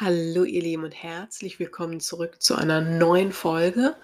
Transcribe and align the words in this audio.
Hallo 0.00 0.44
ihr 0.44 0.62
Lieben 0.62 0.84
und 0.84 0.94
herzlich 0.94 1.58
willkommen 1.58 1.98
zurück 1.98 2.40
zu 2.40 2.54
einer 2.54 2.80
neuen 2.80 3.32
Folge 3.32 3.96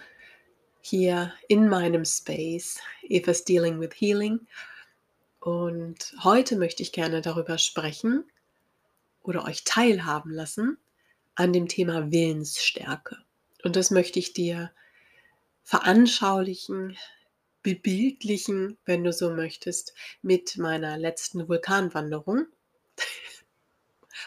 hier 0.80 1.32
in 1.46 1.68
meinem 1.68 2.04
Space 2.04 2.80
Eva's 3.04 3.44
Dealing 3.44 3.78
with 3.78 3.92
Healing. 3.94 4.40
Und 5.38 6.12
heute 6.24 6.56
möchte 6.56 6.82
ich 6.82 6.90
gerne 6.90 7.20
darüber 7.20 7.58
sprechen 7.58 8.24
oder 9.22 9.44
euch 9.44 9.62
teilhaben 9.62 10.32
lassen 10.32 10.78
an 11.36 11.52
dem 11.52 11.68
Thema 11.68 12.10
Willensstärke. 12.10 13.18
Und 13.62 13.76
das 13.76 13.92
möchte 13.92 14.18
ich 14.18 14.32
dir 14.32 14.72
veranschaulichen, 15.62 16.96
bebildlichen, 17.62 18.78
wenn 18.84 19.04
du 19.04 19.12
so 19.12 19.30
möchtest, 19.30 19.94
mit 20.22 20.56
meiner 20.56 20.98
letzten 20.98 21.48
Vulkanwanderung. 21.48 22.46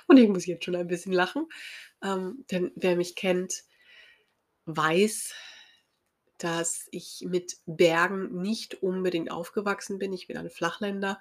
Und 0.10 0.18
ich 0.18 0.30
muss 0.30 0.46
jetzt 0.46 0.66
schon 0.66 0.76
ein 0.76 0.88
bisschen 0.88 1.14
lachen, 1.14 1.48
ähm, 2.04 2.46
denn 2.52 2.72
wer 2.76 2.96
mich 2.96 3.16
kennt, 3.16 3.64
weiß, 4.66 5.34
dass 6.38 6.88
ich 6.92 7.26
mit 7.28 7.58
Bergen 7.66 8.42
nicht 8.42 8.82
unbedingt 8.84 9.32
aufgewachsen 9.32 9.98
bin. 9.98 10.14
Ich 10.14 10.28
bin 10.28 10.38
ein 10.38 10.50
Flachländer 10.50 11.20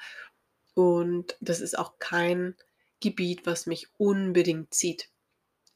und 0.74 1.36
das 1.40 1.60
ist 1.60 1.78
auch 1.78 1.98
kein 1.98 2.54
Gebiet, 3.00 3.46
was 3.46 3.66
mich 3.66 3.88
unbedingt 3.96 4.74
zieht. 4.74 5.08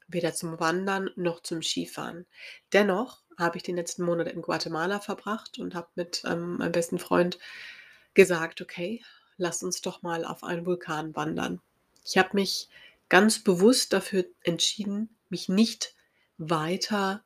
Weder 0.07 0.33
zum 0.33 0.59
Wandern 0.59 1.09
noch 1.15 1.41
zum 1.41 1.61
Skifahren. 1.61 2.27
Dennoch 2.73 3.23
habe 3.37 3.57
ich 3.57 3.63
den 3.63 3.77
letzten 3.77 4.03
Monat 4.03 4.27
in 4.27 4.41
Guatemala 4.41 4.99
verbracht 4.99 5.57
und 5.57 5.73
habe 5.73 5.87
mit 5.95 6.23
ähm, 6.25 6.57
meinem 6.57 6.71
besten 6.71 6.99
Freund 6.99 7.39
gesagt, 8.13 8.61
okay, 8.61 9.03
lass 9.37 9.63
uns 9.63 9.81
doch 9.81 10.01
mal 10.01 10.25
auf 10.25 10.43
einen 10.43 10.65
Vulkan 10.65 11.15
wandern. 11.15 11.61
Ich 12.05 12.17
habe 12.17 12.29
mich 12.33 12.69
ganz 13.11 13.43
bewusst 13.43 13.91
dafür 13.91 14.23
entschieden, 14.39 15.17
mich 15.27 15.49
nicht 15.49 15.95
weiter 16.37 17.25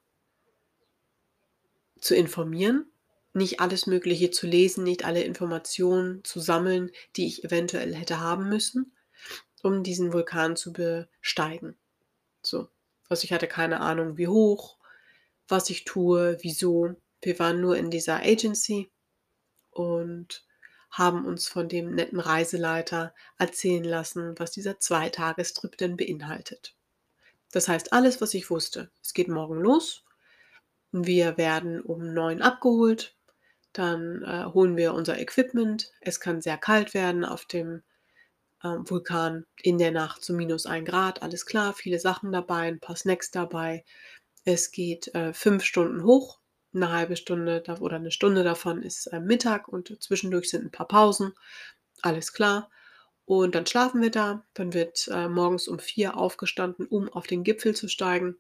zu 2.02 2.16
informieren, 2.16 2.92
nicht 3.34 3.60
alles 3.60 3.86
Mögliche 3.86 4.32
zu 4.32 4.48
lesen, 4.48 4.84
nicht 4.84 5.06
alle 5.06 5.22
Informationen 5.22 6.24
zu 6.24 6.40
sammeln, 6.40 6.90
die 7.16 7.28
ich 7.28 7.44
eventuell 7.44 7.94
hätte 7.94 8.20
haben 8.20 8.50
müssen, 8.50 8.96
um 9.62 9.84
diesen 9.84 10.12
Vulkan 10.12 10.56
zu 10.56 10.74
besteigen. 10.74 11.78
So, 12.42 12.68
also 13.08 13.24
ich 13.24 13.32
hatte 13.32 13.48
keine 13.48 13.80
Ahnung, 13.80 14.18
wie 14.18 14.28
hoch, 14.28 14.80
was 15.48 15.70
ich 15.70 15.86
tue, 15.86 16.40
wieso. 16.42 16.96
Wir 17.22 17.38
waren 17.38 17.62
nur 17.62 17.78
in 17.78 17.92
dieser 17.92 18.24
Agency 18.24 18.90
und 19.70 20.45
haben 20.98 21.26
uns 21.26 21.50
von 21.50 21.68
dem 21.68 21.94
netten 21.94 22.22
Reiseleiter 22.22 23.14
erzählen 23.38 23.84
lassen, 23.84 24.34
was 24.38 24.52
dieser 24.52 24.80
Zweitagestrip 24.80 25.78
denn 25.78 25.98
beinhaltet. 25.98 26.74
Das 27.52 27.68
heißt, 27.68 27.92
alles, 27.92 28.22
was 28.22 28.34
ich 28.34 28.50
wusste, 28.50 28.90
es 29.04 29.14
geht 29.14 29.28
morgen 29.28 29.60
los. 29.60 30.04
Wir 30.94 31.38
werden 31.38 31.82
um 31.82 32.14
neun 32.14 32.42
abgeholt. 32.42 33.14
Dann 33.74 34.24
äh, 34.24 34.46
holen 34.54 34.78
wir 34.78 34.94
unser 34.94 35.20
Equipment. 35.20 35.92
Es 36.00 36.22
kann 36.22 36.42
sehr 36.42 36.58
kalt 36.58 36.94
werden 36.94 37.26
auf 37.26 37.44
dem 37.44 37.84
äh, 38.64 38.70
Vulkan 38.70 39.46
in 39.62 39.78
der 39.78 39.92
Nacht 39.92 40.24
zu 40.24 40.34
minus 40.34 40.66
ein 40.66 40.86
Grad. 40.86 41.22
Alles 41.22 41.46
klar, 41.46 41.74
viele 41.74 42.00
Sachen 42.00 42.32
dabei, 42.32 42.70
ein 42.70 42.80
paar 42.80 42.96
Snacks 42.96 43.32
dabei. 43.32 43.84
Es 44.46 44.72
geht 44.72 45.14
äh, 45.14 45.34
fünf 45.34 45.66
Stunden 45.66 46.04
hoch 46.04 46.40
eine 46.76 46.92
halbe 46.92 47.16
Stunde 47.16 47.64
oder 47.80 47.96
eine 47.96 48.12
Stunde 48.12 48.44
davon 48.44 48.84
ist 48.84 49.08
äh, 49.08 49.20
Mittag 49.20 49.68
und 49.68 50.02
zwischendurch 50.02 50.50
sind 50.50 50.66
ein 50.66 50.72
paar 50.72 50.88
Pausen. 50.88 51.34
Alles 52.02 52.34
klar. 52.34 52.70
Und 53.26 53.56
dann 53.56 53.66
schlafen 53.66 54.02
wir 54.02 54.12
da. 54.12 54.46
Dann 54.54 54.74
wird 54.74 55.08
äh, 55.08 55.28
morgens 55.28 55.68
um 55.68 55.80
vier 55.80 56.18
aufgestanden, 56.18 56.86
um 56.86 57.10
auf 57.10 57.28
den 57.28 57.44
Gipfel 57.44 57.76
zu 57.76 57.88
steigen. 57.88 58.38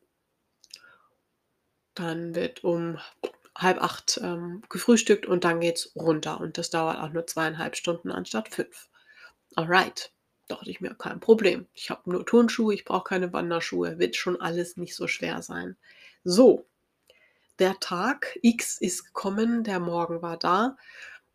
Dann 1.96 2.36
wird 2.36 2.64
um 2.64 3.00
halb 3.58 3.82
acht 3.82 4.20
ähm, 4.22 4.62
gefrühstückt 4.70 5.26
und 5.26 5.44
dann 5.44 5.62
geht's 5.62 5.96
runter. 5.96 6.40
Und 6.40 6.58
das 6.58 6.70
dauert 6.70 7.00
auch 7.00 7.10
nur 7.10 7.26
zweieinhalb 7.26 7.76
Stunden 7.76 8.12
anstatt 8.12 8.50
fünf. 8.50 8.90
Alright. 9.56 10.12
Dachte 10.48 10.70
ich 10.70 10.80
mir, 10.80 10.94
kein 10.94 11.20
Problem. 11.20 11.68
Ich 11.74 11.90
habe 11.90 12.08
nur 12.12 12.24
Turnschuhe, 12.24 12.74
ich 12.74 12.86
brauche 12.86 13.06
keine 13.06 13.34
Wanderschuhe. 13.34 13.98
Wird 13.98 14.16
schon 14.16 14.40
alles 14.40 14.78
nicht 14.78 14.96
so 14.96 15.08
schwer 15.08 15.42
sein. 15.42 15.76
So, 16.24 16.68
der 17.60 17.80
Tag 17.80 18.38
X 18.42 18.80
ist 18.80 19.06
gekommen, 19.06 19.64
der 19.64 19.80
Morgen 19.80 20.22
war 20.22 20.38
da. 20.38 20.78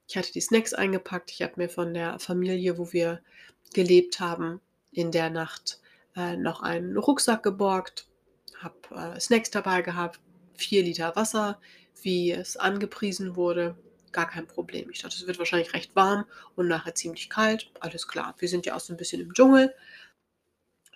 Ich 0.06 0.16
hatte 0.16 0.32
die 0.32 0.40
Snacks 0.40 0.74
eingepackt. 0.74 1.30
Ich 1.30 1.42
habe 1.42 1.54
mir 1.56 1.68
von 1.68 1.94
der 1.94 2.18
Familie, 2.18 2.78
wo 2.78 2.92
wir 2.92 3.22
gelebt 3.72 4.20
haben, 4.20 4.60
in 4.92 5.12
der 5.12 5.30
Nacht 5.30 5.80
äh, 6.16 6.36
noch 6.36 6.62
einen 6.62 6.96
Rucksack 6.96 7.42
geborgt, 7.42 8.08
habe 8.58 9.14
äh, 9.16 9.20
Snacks 9.20 9.50
dabei 9.50 9.82
gehabt, 9.82 10.20
vier 10.54 10.82
Liter 10.82 11.14
Wasser, 11.16 11.60
wie 12.02 12.32
es 12.32 12.56
angepriesen 12.56 13.36
wurde. 13.36 13.76
Gar 14.12 14.28
kein 14.28 14.48
Problem. 14.48 14.90
Ich 14.90 15.02
dachte, 15.02 15.16
es 15.16 15.26
wird 15.26 15.38
wahrscheinlich 15.38 15.72
recht 15.72 15.94
warm 15.94 16.24
und 16.56 16.66
nachher 16.66 16.94
ziemlich 16.96 17.30
kalt. 17.30 17.70
Alles 17.78 18.08
klar. 18.08 18.34
Wir 18.38 18.48
sind 18.48 18.66
ja 18.66 18.74
auch 18.74 18.80
so 18.80 18.92
ein 18.92 18.96
bisschen 18.96 19.20
im 19.22 19.32
Dschungel. 19.32 19.72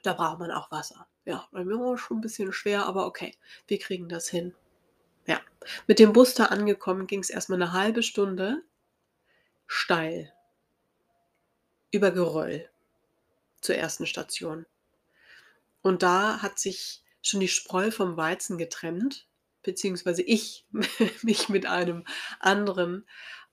Da 0.02 0.14
braucht 0.14 0.40
man 0.40 0.50
auch 0.50 0.70
Wasser. 0.72 1.06
Ja, 1.24 1.46
bei 1.52 1.64
mir 1.64 1.78
war 1.78 1.94
es 1.94 2.00
schon 2.00 2.18
ein 2.18 2.20
bisschen 2.20 2.52
schwer, 2.52 2.84
aber 2.86 3.06
okay, 3.06 3.34
wir 3.68 3.78
kriegen 3.78 4.08
das 4.08 4.28
hin. 4.28 4.52
Ja, 5.26 5.40
mit 5.86 5.98
dem 5.98 6.12
Bus 6.12 6.34
da 6.34 6.46
angekommen 6.46 7.06
ging 7.06 7.20
es 7.20 7.30
erstmal 7.30 7.60
eine 7.60 7.72
halbe 7.72 8.02
Stunde 8.02 8.62
steil 9.66 10.32
über 11.90 12.10
Geröll 12.10 12.68
zur 13.60 13.76
ersten 13.76 14.06
Station. 14.06 14.66
Und 15.80 16.02
da 16.02 16.42
hat 16.42 16.58
sich 16.58 17.02
schon 17.22 17.40
die 17.40 17.48
Spreu 17.48 17.90
vom 17.90 18.16
Weizen 18.16 18.58
getrennt, 18.58 19.26
beziehungsweise 19.62 20.22
ich 20.22 20.66
mich 21.22 21.48
mit 21.48 21.66
einem 21.66 22.04
anderen 22.40 23.06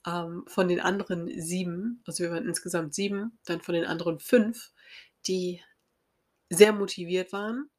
ähm, 0.06 0.44
von 0.48 0.68
den 0.68 0.82
anderen 0.82 1.40
sieben, 1.40 2.02
also 2.06 2.24
wir 2.24 2.32
waren 2.32 2.48
insgesamt 2.48 2.94
sieben, 2.94 3.40
dann 3.46 3.62
von 3.62 3.76
den 3.76 3.86
anderen 3.86 4.20
fünf, 4.20 4.72
die 5.28 5.64
sehr 6.50 6.74
motiviert 6.74 7.32
waren, 7.32 7.70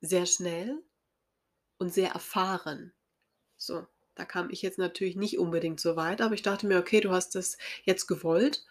sehr 0.00 0.26
schnell 0.26 0.82
und 1.78 1.92
sehr 1.92 2.10
erfahren 2.10 2.92
so, 3.66 3.86
da 4.14 4.24
kam 4.24 4.50
ich 4.50 4.62
jetzt 4.62 4.78
natürlich 4.78 5.16
nicht 5.16 5.38
unbedingt 5.38 5.80
so 5.80 5.96
weit, 5.96 6.20
aber 6.20 6.34
ich 6.34 6.42
dachte 6.42 6.66
mir, 6.66 6.78
okay, 6.78 7.00
du 7.00 7.10
hast 7.10 7.34
das 7.34 7.58
jetzt 7.84 8.06
gewollt 8.06 8.64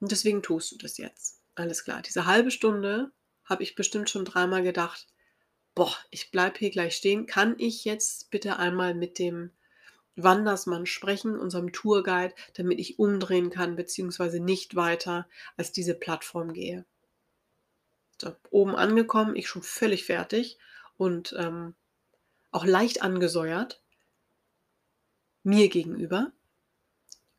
und 0.00 0.10
deswegen 0.10 0.42
tust 0.42 0.72
du 0.72 0.76
das 0.76 0.98
jetzt. 0.98 1.40
Alles 1.54 1.84
klar. 1.84 2.02
Diese 2.02 2.26
halbe 2.26 2.50
Stunde 2.50 3.10
habe 3.44 3.62
ich 3.62 3.74
bestimmt 3.74 4.10
schon 4.10 4.24
dreimal 4.24 4.62
gedacht, 4.62 5.06
boah, 5.74 5.94
ich 6.10 6.30
bleibe 6.30 6.58
hier 6.58 6.70
gleich 6.70 6.96
stehen. 6.96 7.26
Kann 7.26 7.54
ich 7.58 7.84
jetzt 7.84 8.30
bitte 8.30 8.58
einmal 8.58 8.94
mit 8.94 9.18
dem 9.18 9.50
Wandersmann 10.16 10.86
sprechen, 10.86 11.38
unserem 11.38 11.72
Tourguide, 11.72 12.34
damit 12.54 12.78
ich 12.80 12.98
umdrehen 12.98 13.50
kann, 13.50 13.76
beziehungsweise 13.76 14.40
nicht 14.40 14.74
weiter 14.74 15.28
als 15.56 15.72
diese 15.72 15.94
Plattform 15.94 16.54
gehe? 16.54 16.86
So, 18.20 18.34
oben 18.50 18.74
angekommen, 18.74 19.36
ich 19.36 19.48
schon 19.48 19.62
völlig 19.62 20.06
fertig 20.06 20.58
und 20.96 21.34
ähm, 21.38 21.74
auch 22.50 22.64
leicht 22.64 23.02
angesäuert 23.02 23.82
mir 25.46 25.68
gegenüber, 25.68 26.32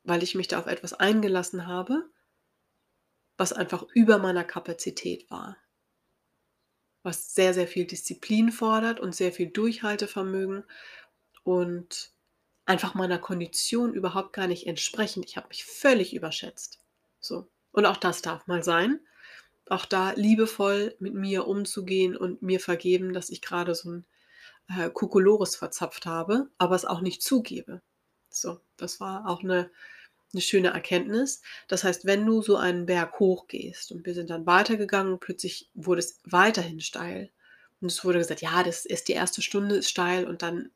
weil 0.03 0.23
ich 0.23 0.34
mich 0.34 0.47
da 0.47 0.59
auf 0.59 0.68
etwas 0.68 0.94
eingelassen 0.94 1.68
habe, 1.68 2.09
was 3.38 3.53
einfach 3.53 3.85
über 3.94 4.18
meiner 4.18 4.44
Kapazität 4.44 5.29
war. 5.29 5.57
Was 7.03 7.35
sehr, 7.35 7.53
sehr 7.53 7.68
viel 7.68 7.85
Disziplin 7.85 8.51
fordert 8.51 9.00
und 9.00 9.16
sehr 9.16 9.31
viel 9.31 9.50
Durchhaltevermögen 9.50 10.63
und 11.44 12.12
einfach 12.66 12.95
meiner 12.95 13.19
Kondition 13.19 13.94
überhaupt 13.94 14.34
gar 14.34 14.47
nicht 14.47 14.68
entsprechend. 14.68 15.25
Ich 15.25 15.38
habe 15.38 15.50
mich 15.50 15.66
völlig 15.66 16.13
überschätzt. 16.13 16.79
So. 17.19 17.47
Und 17.72 17.85
auch 17.85 17.97
das 17.97 18.22
darf 18.22 18.47
mal 18.47 18.63
sein. 18.63 19.00
Auch 19.69 19.86
da 19.86 20.12
liebevoll 20.12 20.95
mit 21.00 21.13
mir 21.13 21.45
umzugehen 21.45 22.15
und 22.15 22.42
mir 22.42 22.60
vergeben, 22.60 23.13
dass 23.13 23.30
ich 23.30 23.42
gerade 23.42 23.75
so 23.75 23.89
ein 23.89 24.06
äh, 24.69 24.89
Kokolores 24.89 25.56
verzapft 25.56 26.06
habe, 26.06 26.50
aber 26.57 26.75
es 26.75 26.86
auch 26.86 27.01
nicht 27.01 27.21
zugebe. 27.21 27.81
So, 28.42 28.60
das 28.78 29.00
war 29.00 29.28
auch 29.28 29.44
eine, 29.44 29.69
eine 30.34 30.42
schöne 30.42 30.69
Erkenntnis. 30.69 31.42
Das 31.68 31.84
heißt, 31.84 32.06
wenn 32.06 32.25
du 32.25 32.42
so 32.42 32.57
einen 32.57 32.86
Berg 32.86 33.19
hochgehst 33.19 33.92
und 33.92 34.06
wir 34.06 34.13
sind 34.13 34.30
dann 34.30 34.45
weitergegangen, 34.45 35.19
plötzlich 35.19 35.69
wurde 35.74 36.00
es 36.00 36.19
weiterhin 36.24 36.80
steil. 36.80 37.31
Und 37.81 37.92
es 37.92 38.04
wurde 38.04 38.19
gesagt, 38.19 38.42
ja, 38.42 38.63
das 38.63 38.86
ist 38.86 39.07
die 39.07 39.13
erste 39.13 39.42
Stunde 39.42 39.75
ist 39.75 39.89
steil 39.89 40.25
und 40.25 40.42
dann 40.42 40.72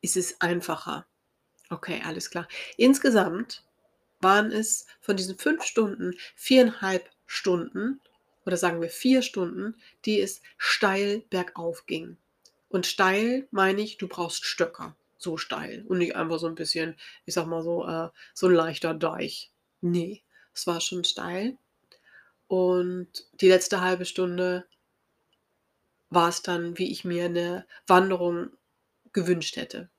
ist 0.00 0.16
es 0.16 0.40
einfacher. 0.40 1.06
Okay, 1.70 2.00
alles 2.04 2.30
klar. 2.30 2.48
Insgesamt 2.76 3.64
waren 4.20 4.50
es 4.50 4.86
von 5.00 5.16
diesen 5.16 5.36
fünf 5.36 5.64
Stunden 5.64 6.14
viereinhalb 6.34 7.10
Stunden 7.26 8.00
oder 8.46 8.56
sagen 8.56 8.80
wir 8.80 8.88
vier 8.88 9.20
Stunden, 9.22 9.76
die 10.06 10.20
es 10.20 10.40
steil 10.56 11.22
bergauf 11.28 11.84
ging. 11.86 12.16
Und 12.70 12.86
steil 12.86 13.46
meine 13.50 13.82
ich, 13.82 13.98
du 13.98 14.08
brauchst 14.08 14.46
Stöcker 14.46 14.96
so 15.18 15.36
steil 15.36 15.84
und 15.88 15.98
nicht 15.98 16.16
einfach 16.16 16.38
so 16.38 16.46
ein 16.48 16.54
bisschen, 16.56 16.96
ich 17.26 17.34
sag 17.34 17.46
mal 17.46 17.62
so, 17.62 17.86
äh, 17.86 18.08
so 18.34 18.46
ein 18.48 18.54
leichter 18.54 18.94
Deich. 18.94 19.52
Nee, 19.82 20.24
es 20.54 20.66
war 20.66 20.80
schon 20.80 21.04
steil. 21.04 21.58
Und 22.48 23.08
die 23.40 23.48
letzte 23.48 23.80
halbe 23.82 24.04
Stunde 24.06 24.66
war 26.10 26.28
es 26.28 26.42
dann, 26.42 26.78
wie 26.78 26.90
ich 26.90 27.04
mir 27.04 27.28
'ne 27.28 27.66
Wanderung 27.86 28.50
gewünscht 29.12 29.56
hätte. 29.56 29.90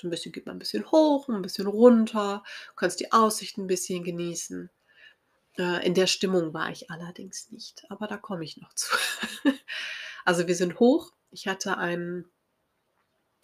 So 0.00 0.08
'n 0.08 0.10
bisschen 0.10 0.32
geht 0.32 0.46
man 0.46 0.56
'n 0.56 0.60
bisschen 0.60 0.90
hoch, 0.92 1.28
'n 1.28 1.42
bisschen 1.42 1.66
runter, 1.68 2.44
kannst 2.76 3.00
die 3.00 3.12
Aussicht 3.12 3.58
'n 3.58 3.66
bisschen 3.68 4.04
genießen. 4.04 4.70
Äh, 5.58 5.86
in 5.86 5.94
der 5.94 6.06
Stimmung 6.08 6.54
war 6.54 6.70
ich 6.70 6.90
allerdings 6.90 7.50
nicht, 7.52 7.84
aber 7.90 8.06
da 8.08 8.16
komme 8.18 8.44
ich 8.44 8.58
noch 8.58 8.74
zu. 8.74 8.96
Also, 10.26 10.46
wir 10.48 10.56
sind 10.56 10.80
hoch. 10.80 11.12
Ich 11.32 11.48
hatte 11.48 11.78
einen 11.78 12.30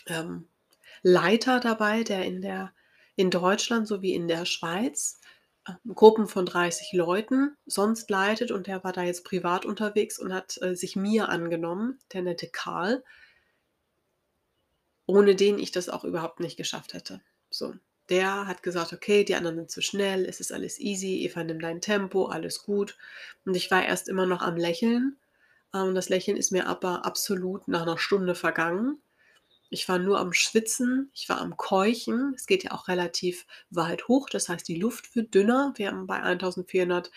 ähm, 0.07 0.49
Leiter 1.05 1.61
dabei, 1.61 2.03
der 2.03 2.25
in 2.25 2.41
der 2.43 2.73
in 3.15 3.31
Deutschland 3.31 3.87
sowie 3.87 4.15
in 4.15 4.27
der 4.27 4.45
Schweiz, 4.47 5.21
ähm, 5.69 5.95
Gruppen 5.95 6.27
von 6.27 6.47
30 6.47 6.93
Leuten 6.95 7.56
sonst 7.67 8.11
leitet 8.11 8.51
und 8.51 8.67
der 8.67 8.83
war 8.85 8.93
da 8.93 9.03
jetzt 9.05 9.25
privat 9.25 9.67
unterwegs 9.67 10.19
und 10.19 10.33
hat, 10.33 10.59
äh, 10.62 10.75
sich 10.75 10.97
mir 10.97 11.29
angenommen, 11.29 12.01
der 12.12 12.23
nette 12.23 12.49
Karl 12.49 13.05
ohne 15.06 15.35
den 15.35 15.59
ich 15.59 15.73
das 15.73 15.89
auch 15.89 16.05
überhaupt 16.05 16.41
nicht 16.41 16.56
geschafft 16.56 16.93
hätte. 16.95 17.21
So, 17.51 17.75
der 18.11 18.47
hat 18.47 18.62
gesagt: 18.62 18.93
„Okay, 18.93 19.25
die 19.25 19.35
anderen 19.35 19.56
sind 19.56 19.71
zu 19.71 19.81
schnell, 19.83 20.25
es 20.27 20.41
ist 20.41 20.53
alles 20.53 20.79
easy, 20.81 21.25
Eva, 21.25 21.43
nimm 21.45 21.61
dein 21.61 21.81
Tempo, 21.81 22.27
alles 22.27 22.62
gut.“ 22.62 22.97
Und 23.45 23.55
ich 23.56 23.71
war 23.71 23.85
erst 23.85 24.09
immer 24.09 24.27
noch 24.27 24.43
am 24.43 24.56
Lächeln. 24.56 25.17
Ähm, 25.75 25.95
das 25.95 26.09
Lächeln 26.11 26.37
ist 26.39 26.53
mir 26.53 26.67
aber 26.69 27.05
absolut 27.06 27.69
nach 27.69 27.85
'ner 27.87 27.99
Stunde 27.99 28.35
vergangen. 28.35 29.01
Ich 29.75 29.88
war 29.88 29.99
nur 29.99 30.21
am 30.21 30.32
Schwitzen, 30.32 31.11
ich 31.15 31.29
war 31.29 31.41
am 31.41 31.56
Keuchen. 31.56 32.32
Es 32.37 32.47
geht 32.47 32.62
ja 32.62 32.71
auch 32.73 32.87
relativ 32.87 33.44
weit 33.71 34.06
hoch, 34.06 34.31
das 34.31 34.49
heißt, 34.49 34.67
die 34.69 34.76
Luft 34.76 35.17
wird 35.17 35.35
dünner. 35.35 35.75
Wir 35.76 35.88
haben 35.88 36.06
bei 36.06 36.23
1.400, 36.23 37.11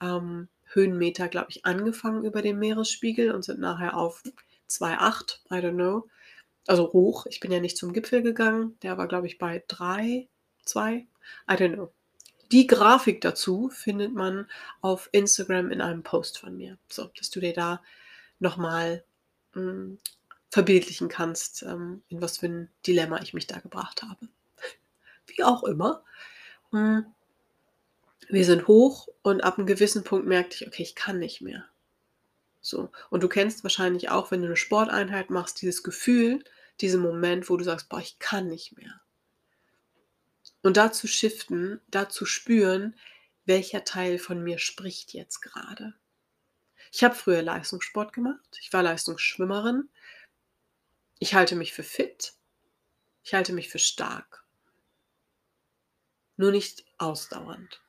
ähm, 0.00 0.48
Höhenmeter, 0.66 1.28
glaube 1.28 1.48
ich, 1.50 1.64
angefangen 1.64 2.24
über 2.24 2.42
dem 2.42 2.60
Meeresspiegel 2.60 3.32
und 3.32 3.44
sind 3.44 3.58
nachher 3.58 3.96
auf 3.96 4.22
2,8, 4.68 5.40
I 5.50 5.54
don't 5.54 5.74
know. 5.74 6.08
Also 6.66 6.92
hoch. 6.92 7.26
Ich 7.26 7.40
bin 7.40 7.50
ja 7.50 7.60
nicht 7.60 7.76
zum 7.76 7.92
Gipfel 7.92 8.22
gegangen. 8.22 8.76
Der 8.82 8.98
war, 8.98 9.08
glaube 9.08 9.26
ich, 9.26 9.38
bei 9.38 9.64
3, 9.66 10.28
2, 10.64 10.94
I 10.94 11.06
don't 11.48 11.74
know. 11.74 11.92
Die 12.52 12.68
Grafik 12.68 13.20
dazu 13.20 13.68
findet 13.68 14.14
man 14.14 14.48
auf 14.80 15.08
Instagram 15.10 15.72
in 15.72 15.80
einem 15.80 16.04
Post 16.04 16.38
von 16.38 16.56
mir. 16.56 16.78
So, 16.88 17.10
dass 17.16 17.30
du 17.30 17.40
dir 17.40 17.52
da 17.52 17.82
noch 18.38 18.56
mal, 18.56 19.04
hm, 19.54 19.98
verbildlichen 20.50 21.08
kannst, 21.08 21.62
ähm, 21.62 22.02
in 22.08 22.22
was 22.22 22.38
für 22.38 22.46
'n 22.46 22.70
Dilemma 22.86 23.20
ich 23.22 23.34
mich 23.34 23.46
da 23.46 23.58
gebracht 23.58 24.02
habe. 24.02 24.28
Wie 25.28 25.44
auch 25.44 25.64
immer. 25.64 26.04
Hm 26.72 27.06
wir 28.30 28.44
sind 28.44 28.66
hoch 28.66 29.08
und 29.22 29.44
ab 29.44 29.56
'n 29.58 29.66
gewissen 29.66 30.02
Punkt 30.02 30.26
merkte 30.26 30.56
ich: 30.56 30.66
„Okay, 30.66 30.82
ich 30.82 30.94
kann 30.96 31.18
nicht 31.20 31.42
mehr.“ 31.42 31.64
So, 32.62 32.90
und 33.10 33.22
du 33.22 33.28
kennst 33.28 33.64
wahrscheinlich 33.64 34.10
auch, 34.10 34.30
wenn 34.32 34.42
du 34.42 34.48
'ne 34.48 34.56
Sporteinheit 34.56 35.30
machst, 35.30 35.62
dieses 35.62 35.82
Gefühl, 35.84 36.44
diesen 36.80 37.02
Moment, 37.02 37.50
wo 37.50 37.56
du 37.58 37.64
sagst: 37.64 37.88
„Boah, 37.90 38.00
ich 38.00 38.18
kann 38.20 38.48
nicht 38.48 38.76
mehr.“ 38.78 39.00
Und 40.64 40.76
da 40.76 40.92
zu 40.92 41.06
shiften, 41.06 41.80
da 41.88 42.08
zu 42.08 42.24
spüren, 42.26 42.94
welcher 43.44 43.84
Teil 43.84 44.18
von 44.18 44.42
mir 44.42 44.58
spricht 44.58 45.12
jetzt 45.14 45.40
grade. 45.40 45.94
Ich 46.92 47.04
habe 47.04 47.14
früher 47.14 47.42
Leistungssport 47.42 48.12
gemacht. 48.12 48.58
Ich 48.62 48.72
war 48.72 48.82
Leistungsschwimmerin. 48.82 49.88
Ich 51.18 51.32
halte 51.34 51.56
mich 51.56 51.72
für 51.72 51.82
fit. 51.82 52.34
Ich 53.24 53.34
halte 53.34 53.52
mich 53.52 53.68
für 53.70 53.78
stark. 53.78 54.44
Nur 56.38 56.50
nicht 56.50 56.84
ausdauernd, 56.98 57.82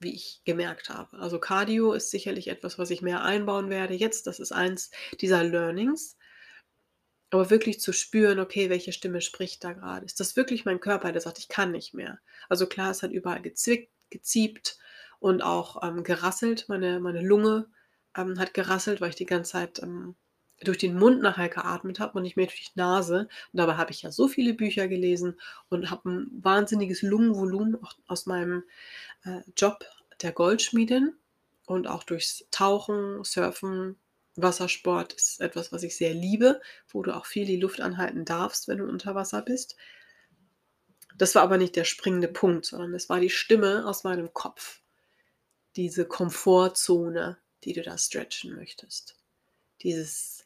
wie 0.00 0.14
ich 0.14 0.42
gemerkt 0.44 0.88
habe. 0.90 1.18
Also, 1.18 1.40
Cardio 1.40 1.92
ist 1.94 2.10
sicherlich 2.10 2.48
etwas, 2.48 2.78
was 2.78 2.90
ich 2.90 3.02
mehr 3.02 3.22
einbauen 3.24 3.70
werde 3.70 3.94
jetzt. 3.94 4.26
Das 4.28 4.40
ist 4.40 4.52
eins 4.52 4.90
dieser 5.20 5.44
Learnings. 5.44 6.16
Aber 7.30 7.50
wirklich 7.50 7.80
zu 7.80 7.92
spüren: 7.92 8.38
„Okay, 8.38 8.70
welche 8.70 8.92
Stimme 8.92 9.20
spricht 9.20 9.62
da 9.64 9.72
grade? 9.72 10.04
Ist 10.06 10.20
das 10.20 10.36
wirklich 10.36 10.64
mein 10.64 10.80
Körper, 10.80 11.12
der 11.12 11.20
sagt: 11.20 11.38
‚Ich 11.38 11.48
kann 11.48 11.72
nicht 11.72 11.92
mehr?‘“ 11.94 12.20
Also, 12.48 12.66
klar, 12.66 12.90
es 12.90 13.02
hat 13.02 13.10
überall 13.12 13.42
gezwickt, 13.42 13.92
geziebt 14.10 14.78
und 15.18 15.42
auch, 15.42 15.82
ähm, 15.82 16.04
gerasselt. 16.04 16.68
Meine 16.68 17.00
meine 17.00 17.20
Lunge, 17.22 17.70
ähm, 18.16 18.38
hat 18.38 18.54
gerasselt, 18.54 19.00
weil 19.00 19.10
ich 19.10 19.16
die 19.16 19.26
ganze 19.26 19.52
Zeit, 19.52 19.82
ähm, 19.82 20.16
durch 20.60 20.78
den 20.78 20.98
Mund 20.98 21.22
nachher 21.22 21.48
geatmet 21.48 22.00
habe 22.00 22.14
und 22.18 22.22
nicht 22.24 22.36
mehr 22.36 22.46
durch 22.46 22.72
die 22.72 22.78
Nase. 22.78 23.28
Und 23.52 23.58
dabei 23.58 23.74
habe 23.76 23.90
ich 23.92 24.02
ja 24.02 24.10
so 24.12 24.28
viele 24.28 24.54
Bücher 24.54 24.88
gelesen 24.88 25.40
und 25.68 25.90
habe 25.90 26.08
'n 26.10 26.30
wahnsinniges 26.42 27.02
Lungenvolumen 27.02 27.78
aus 28.06 28.26
meinem, 28.26 28.64
äh, 29.24 29.40
Job 29.56 29.84
der 30.22 30.32
Goldschmiedin 30.32 31.14
und 31.66 31.86
auch 31.88 32.04
durchs 32.04 32.46
Tauchen, 32.50 33.22
Surfen, 33.24 33.96
Wassersport 34.36 35.12
ist 35.14 35.40
etwas, 35.40 35.72
was 35.72 35.82
ich 35.82 35.96
sehr 35.96 36.14
liebe, 36.14 36.60
wo 36.88 37.02
du 37.02 37.14
auch 37.14 37.26
viel 37.26 37.44
die 37.46 37.56
Luft 37.56 37.80
anhalten 37.80 38.24
darfst, 38.24 38.68
wenn 38.68 38.78
du 38.78 38.84
unter 38.88 39.14
Wasser 39.14 39.42
bist. 39.42 39.76
Das 41.18 41.34
war 41.34 41.42
aber 41.42 41.58
nicht 41.58 41.76
der 41.76 41.84
springende 41.84 42.28
Punkt, 42.28 42.66
sondern 42.66 42.94
es 42.94 43.08
war 43.08 43.20
die 43.20 43.30
Stimme 43.30 43.86
aus 43.86 44.04
meinem 44.04 44.32
Kopf. 44.32 44.80
Diese 45.76 46.06
Komfortzone, 46.06 47.38
die 47.64 47.72
du 47.72 47.82
da 47.82 47.98
stretchen 47.98 48.54
möchtest. 48.54 49.16
Dieses 49.82 50.37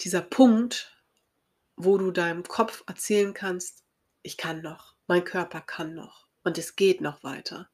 dieser 0.00 0.22
Punkt, 0.22 0.96
wo 1.76 1.98
du 1.98 2.10
deinem 2.10 2.44
Kopf 2.44 2.84
erzählen 2.86 3.34
kannst: 3.34 3.84
„Ich 4.22 4.36
kann 4.36 4.62
noch, 4.62 4.94
mein 5.06 5.24
Körper 5.24 5.60
kann 5.60 5.94
noch 5.94 6.26
und 6.44 6.58
es 6.58 6.76
geht 6.76 7.00
noch 7.00 7.22
weiter.“ 7.24 7.68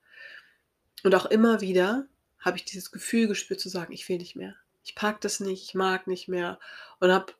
Und 1.04 1.14
auch 1.14 1.26
immer 1.26 1.60
wieder 1.60 2.06
habe 2.38 2.56
ich 2.56 2.64
dieses 2.64 2.90
Gefühl 2.90 3.28
gespürt 3.28 3.60
zu 3.60 3.68
sagen: 3.68 3.92
„Ich 3.92 4.08
will 4.08 4.18
nicht 4.18 4.36
mehr. 4.36 4.56
Ich 4.84 4.94
packe 4.94 5.20
das 5.20 5.40
nicht, 5.40 5.64
ich 5.64 5.74
mag 5.74 6.06
nicht 6.06 6.28
mehr.“ 6.28 6.58
Und 7.00 7.12
habe 7.12 7.34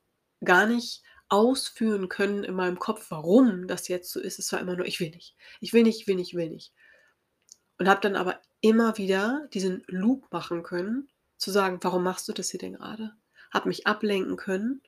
gar 0.44 0.66
nicht 0.66 1.02
ausführen 1.28 2.08
können 2.08 2.44
in 2.44 2.54
meinem 2.54 2.78
Kopf, 2.78 3.06
warum 3.10 3.66
das 3.66 3.88
jetzt 3.88 4.10
so 4.12 4.20
ist. 4.20 4.38
Es 4.38 4.52
war 4.52 4.60
immer 4.60 4.76
nur: 4.76 4.86
„Ich 4.86 5.00
will 5.00 5.10
nicht. 5.10 5.36
Ich 5.60 5.72
will 5.72 5.82
nicht, 5.84 6.00
ich 6.00 6.06
will 6.06 6.16
nicht, 6.16 6.30
ich 6.32 6.36
will 6.36 6.50
nicht.“ 6.50 6.72
Und 7.78 7.88
habe 7.88 8.00
dann 8.00 8.16
aber 8.16 8.40
immer 8.60 8.96
wieder 8.98 9.46
diesen 9.52 9.82
Loop 9.86 10.32
machen 10.32 10.62
können, 10.62 11.08
zu 11.36 11.50
sagen: 11.50 11.78
„Warum 11.82 12.02
machst 12.04 12.28
du 12.28 12.32
das 12.32 12.50
hier 12.50 12.60
denn 12.60 12.74
grade?“ 12.74 13.12
Habe 13.52 13.68
mich 13.68 13.86
ablenken 13.86 14.36
können. 14.36 14.82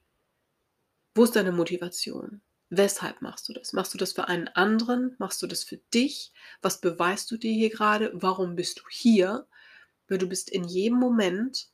Wo 1.14 1.24
ist 1.24 1.36
deine 1.36 1.52
Motivation? 1.52 2.40
Weshalb 2.70 3.22
machst 3.22 3.48
du 3.48 3.52
das? 3.52 3.72
Machst 3.72 3.94
du 3.94 3.98
das 3.98 4.12
für 4.12 4.26
einen 4.26 4.48
anderen? 4.48 5.14
Machst 5.18 5.40
du 5.42 5.46
das 5.46 5.62
für 5.62 5.76
dich? 5.92 6.32
Was 6.62 6.80
beweist 6.80 7.30
du 7.30 7.36
dir 7.36 7.52
hier 7.52 7.70
grade? 7.70 8.10
Warum 8.14 8.56
bist 8.56 8.80
du 8.80 8.82
hier? 8.90 9.46
Weil 10.08 10.18
du 10.18 10.26
bist 10.26 10.50
in 10.50 10.64
jedem 10.64 10.98
Moment 10.98 11.68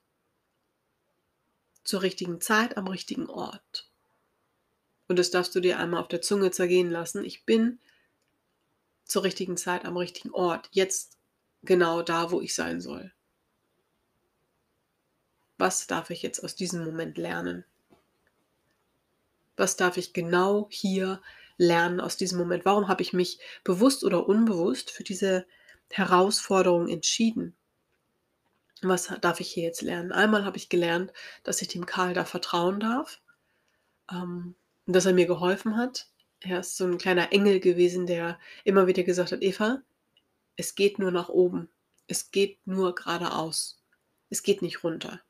zur 1.84 2.02
richtigen 2.02 2.40
Zeit 2.40 2.76
am 2.76 2.86
richtigen 2.86 3.28
Ort. 3.28 3.88
Und 5.08 5.18
das 5.18 5.30
darfst 5.30 5.54
du 5.54 5.60
dir 5.60 5.78
einmal 5.78 6.00
auf 6.00 6.08
der 6.08 6.22
Zunge 6.22 6.50
zergehen 6.50 6.90
lassen. 6.90 7.24
Ich 7.24 7.44
bin 7.44 7.80
zur 9.04 9.24
richtigen 9.24 9.56
Zeit 9.56 9.84
am 9.84 9.96
richtigen 9.96 10.30
Ort, 10.30 10.68
jetzt 10.70 11.18
genau 11.62 12.02
da, 12.02 12.30
wo 12.30 12.40
ich 12.40 12.54
sein 12.54 12.80
soll. 12.80 13.12
Was 15.60 15.86
darf 15.86 16.08
ich 16.08 16.22
jetzt 16.22 16.42
aus 16.42 16.54
diesem 16.54 16.82
Moment 16.84 17.18
lernen? 17.18 17.66
Was 19.58 19.76
darf 19.76 19.98
ich 19.98 20.14
genau 20.14 20.68
hier 20.70 21.20
lernen 21.58 22.00
aus 22.00 22.16
diesem 22.16 22.38
Moment? 22.38 22.64
Warum 22.64 22.88
habe 22.88 23.02
ich 23.02 23.12
mich 23.12 23.38
bewusst 23.62 24.02
oder 24.02 24.26
unbewusst 24.26 24.90
für 24.90 25.04
diese 25.04 25.44
Herausforderung 25.90 26.88
entschieden? 26.88 27.54
Was 28.82 29.08
darf 29.20 29.40
ich 29.40 29.50
hier 29.52 29.64
jetzt 29.64 29.82
lernen? 29.82 30.12
Einmal 30.12 30.46
habe 30.46 30.56
ich 30.56 30.70
gelernt, 30.70 31.12
dass 31.44 31.60
ich 31.60 31.68
dem 31.68 31.84
Karl 31.84 32.14
da 32.14 32.24
vertrauen 32.24 32.80
darf, 32.80 33.20
ähm, 34.12 34.54
und 34.86 34.96
dass 34.96 35.06
er 35.06 35.14
mir 35.14 35.26
geholfen 35.26 35.76
hat. 35.76 36.08
Er 36.40 36.60
ist 36.60 36.76
so 36.76 36.84
'n 36.86 36.98
kleiner 36.98 37.32
Engel 37.32 37.60
gewesen, 37.60 38.06
der 38.06 38.38
immer 38.64 38.86
wieder 38.86 39.02
gesagt 39.04 39.32
hat: 39.32 39.42
„Eva, 39.42 39.82
es 40.56 40.74
geht 40.76 40.98
nur 40.98 41.12
nach 41.12 41.28
oben. 41.30 41.70
Es 42.08 42.30
geht 42.32 42.58
nur 42.66 42.94
geradeaus. 42.94 43.82
Es 44.30 44.42
geht 44.42 44.62
nicht 44.62 44.84
runter.“ 44.84 45.20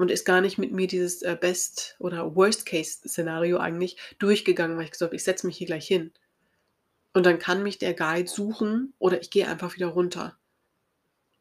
Und 0.00 0.10
ist 0.10 0.24
gar 0.24 0.40
nicht 0.40 0.58
mit 0.58 0.72
mir 0.72 0.88
dieses, 0.88 1.22
äh, 1.22 1.36
Best 1.40 1.94
oder 2.00 2.34
Worst-Case-Szenario 2.34 3.58
eigentlich 3.58 3.96
durchgegangen, 4.18 4.76
weil 4.76 4.84
ich 4.86 4.90
gesagt 4.92 5.10
habe: 5.10 5.16
„Ich 5.16 5.24
setze 5.24 5.46
mich 5.46 5.58
hier 5.58 5.66
gleich 5.68 5.86
hin.“ 5.86 6.12
Und 7.12 7.24
dann 7.24 7.38
kann 7.38 7.62
mich 7.62 7.78
der 7.78 7.94
Guide 7.94 8.28
suchen 8.28 8.94
oder 8.98 9.20
ich 9.20 9.30
gehe 9.30 9.46
einfach 9.46 9.76
wieder 9.76 9.86
runter. 9.88 10.36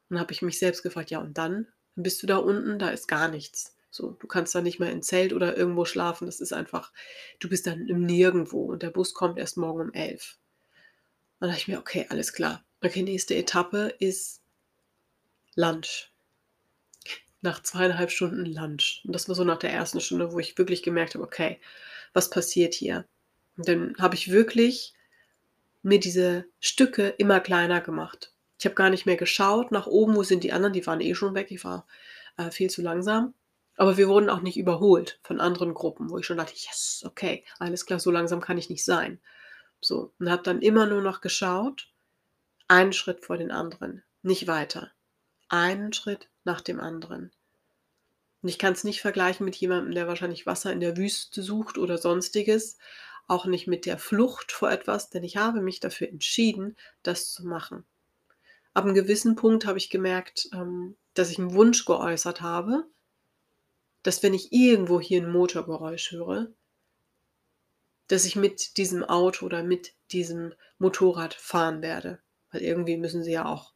Dann 0.10 0.20
habe 0.20 0.34
ich 0.34 0.42
mich 0.44 0.60
selbst 0.60 0.84
gefragt: 0.84 1.10
„Ja, 1.12 1.20
und 1.20 1.38
dann? 1.38 1.68
Bist 1.96 2.22
du 2.22 2.28
da 2.28 2.38
unten, 2.38 2.78
da 2.80 2.89
ist 2.89 3.08
gar 3.08 3.28
nichts.“ 3.28 3.75
So, 3.92 4.12
du 4.12 4.28
kannst 4.28 4.54
da 4.54 4.62
nicht 4.62 4.80
mehr 4.80 4.92
im 4.92 5.01
Zelt 5.01 5.34
oder 5.34 5.58
irgendwo 5.58 5.86
schlafen. 5.86 6.25
Das 6.28 6.39
ist 6.42 6.54
einfach 6.54 6.92
du 7.39 7.50
bist 7.50 7.66
dann 7.68 7.88
im 7.88 8.06
Nirgendwo 8.06 8.66
und 8.66 8.84
der 8.84 8.92
Bus 8.92 9.13
kommt 9.16 9.39
erst 9.39 9.58
morgen 9.58 9.82
um 9.82 9.94
11. 9.94 10.38
Dann 11.39 11.50
dachte 11.50 11.62
ich 11.62 11.68
mir: 11.68 11.80
„Okay, 11.80 12.06
alles 12.10 12.34
klar. 12.34 12.63
Okay, 12.82 13.04
nächste 13.04 13.36
Etappe 13.36 13.94
ist 14.00 14.42
Lunch.“ 15.56 16.09
Nach 17.43 17.62
2,5 17.63 18.12
Stunden 18.12 18.46
Lunch. 18.46 19.01
Und 19.05 19.13
das 19.15 19.27
war 19.29 19.36
so 19.36 19.43
nach 19.46 19.58
der 19.60 19.72
1. 19.72 20.01
Stunde, 20.01 20.34
wo 20.34 20.39
ich 20.39 20.58
wirklich 20.58 20.84
gemerkt 20.84 21.15
habe: 21.15 21.24
„Okay, 21.24 21.60
was 22.13 22.29
passiert 22.29 22.74
hier?“ 22.74 23.05
Und 23.58 23.67
dann 23.67 23.96
habe 24.00 24.15
ich 24.15 24.31
wirklich 24.31 24.93
mir 25.84 26.00
diese 26.00 26.46
Stücke 26.60 27.10
immer 27.19 27.39
kleiner 27.41 27.81
gemacht. 27.81 28.34
Ich 28.60 28.65
habe 28.65 28.75
gar 28.75 28.89
nicht 28.91 29.05
mehr 29.08 29.17
geschaut 29.17 29.72
nach 29.72 29.88
oben, 29.88 30.15
wo 30.15 30.24
sind 30.24 30.43
die 30.43 30.53
anderen, 30.53 30.74
die 30.74 30.88
waren 30.88 31.01
eh 31.01 31.15
schon 31.15 31.36
weg. 31.36 31.51
Ich 31.51 31.63
war, 31.65 31.88
äh, 32.38 32.51
viel 32.51 32.69
zu 32.69 32.81
langsam. 32.84 33.34
Aber 33.77 33.98
wir 33.98 34.10
wurden 34.10 34.29
auch 34.29 34.41
nicht 34.41 34.58
überholt 34.58 35.19
von 35.24 35.41
anderen 35.41 35.74
Gruppen, 35.75 36.10
wo 36.12 36.17
ich 36.19 36.25
schon 36.27 36.38
dachte: 36.38 36.53
„Yes, 36.55 37.03
okay, 37.08 37.46
alles 37.60 37.86
klar, 37.86 38.00
so 38.00 38.12
langsam 38.12 38.41
kann 38.41 38.58
ich 38.60 38.69
nicht 38.69 38.86
sein.“ 38.86 39.19
So, 39.81 40.13
und 40.19 40.29
habe 40.31 40.43
dann 40.43 40.62
immer 40.63 40.86
nur 40.88 41.01
noch 41.03 41.22
geschaut, 41.22 41.89
einen 42.69 42.93
Schritt 42.93 43.25
vor 43.25 43.38
den 43.38 43.51
anderen, 43.51 44.03
nicht 44.24 44.48
weiter. 44.48 44.91
Einen 45.50 45.93
Schritt 45.93 46.28
nach 46.46 46.62
dem 46.62 46.79
anderen. 46.79 47.31
Und 48.43 48.50
ich 48.50 48.58
kann's 48.58 48.84
nicht 48.86 49.01
vergleichen 49.01 49.46
mit 49.46 49.55
jemandem, 49.58 49.93
der 49.93 50.08
wahrscheinlich 50.08 50.46
Wasser 50.46 50.72
in 50.72 50.79
der 50.79 50.96
Wüste 50.98 51.43
sucht 51.43 51.77
oder 51.77 51.98
Sonstiges, 51.98 52.77
auch 53.27 53.46
nicht 53.46 53.67
mit 53.67 53.86
der 53.86 53.98
Flucht 53.98 54.51
vor 54.51 54.72
etwas, 54.72 55.10
denn 55.10 55.24
ich 55.24 55.38
habe 55.38 55.62
mich 55.62 55.79
dafür 55.79 56.08
entschieden, 56.10 56.75
das 57.03 57.31
zu 57.34 57.46
machen. 57.46 57.86
Ab 58.74 58.86
'nem 58.86 58.96
gewissen 58.96 59.36
Punkt 59.36 59.65
habe 59.67 59.77
ich 59.79 59.89
gemerkt, 59.91 60.50
ähm, 60.53 60.98
dass 61.15 61.31
ich 61.31 61.39
'n 61.39 61.53
Wunsch 61.53 61.86
geäußert 61.86 62.41
habe, 62.41 62.86
dass 64.03 64.24
wenn 64.24 64.34
ich 64.34 64.51
irgendwo 64.53 65.01
hier 65.01 65.22
'n 65.22 65.31
Motorgeräusch 65.31 66.12
höre 66.12 66.50
dass 68.10 68.25
ich 68.25 68.36
mit 68.36 68.77
diesem 68.77 69.03
Auto 69.03 69.46
oder 69.46 69.62
mit 69.63 69.93
diesem 70.12 70.53
Motorrad 70.79 71.36
fahren 71.36 71.84
werde, 71.84 72.19
weil 72.51 72.62
irgendwie 72.63 72.98
müssen 72.98 73.24
sie 73.24 73.31
ja 73.34 73.46
auch, 73.46 73.74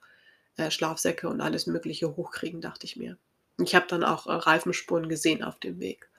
äh, 0.58 0.72
Schlafsäcke 0.72 1.30
und 1.30 1.42
alles 1.42 1.68
Mögliche 1.68 2.16
hochkriegen, 2.16 2.62
dachte 2.62 2.86
ich 2.86 2.98
mir. 2.98 3.18
Ich 3.60 3.76
habe 3.76 3.88
dann 3.88 4.04
auch, 4.04 4.28
äh, 4.28 4.34
Reifenspuren 4.34 5.10
gesehen 5.10 5.44
auf 5.44 5.60
dem 5.60 5.80
Weg. 5.80 6.10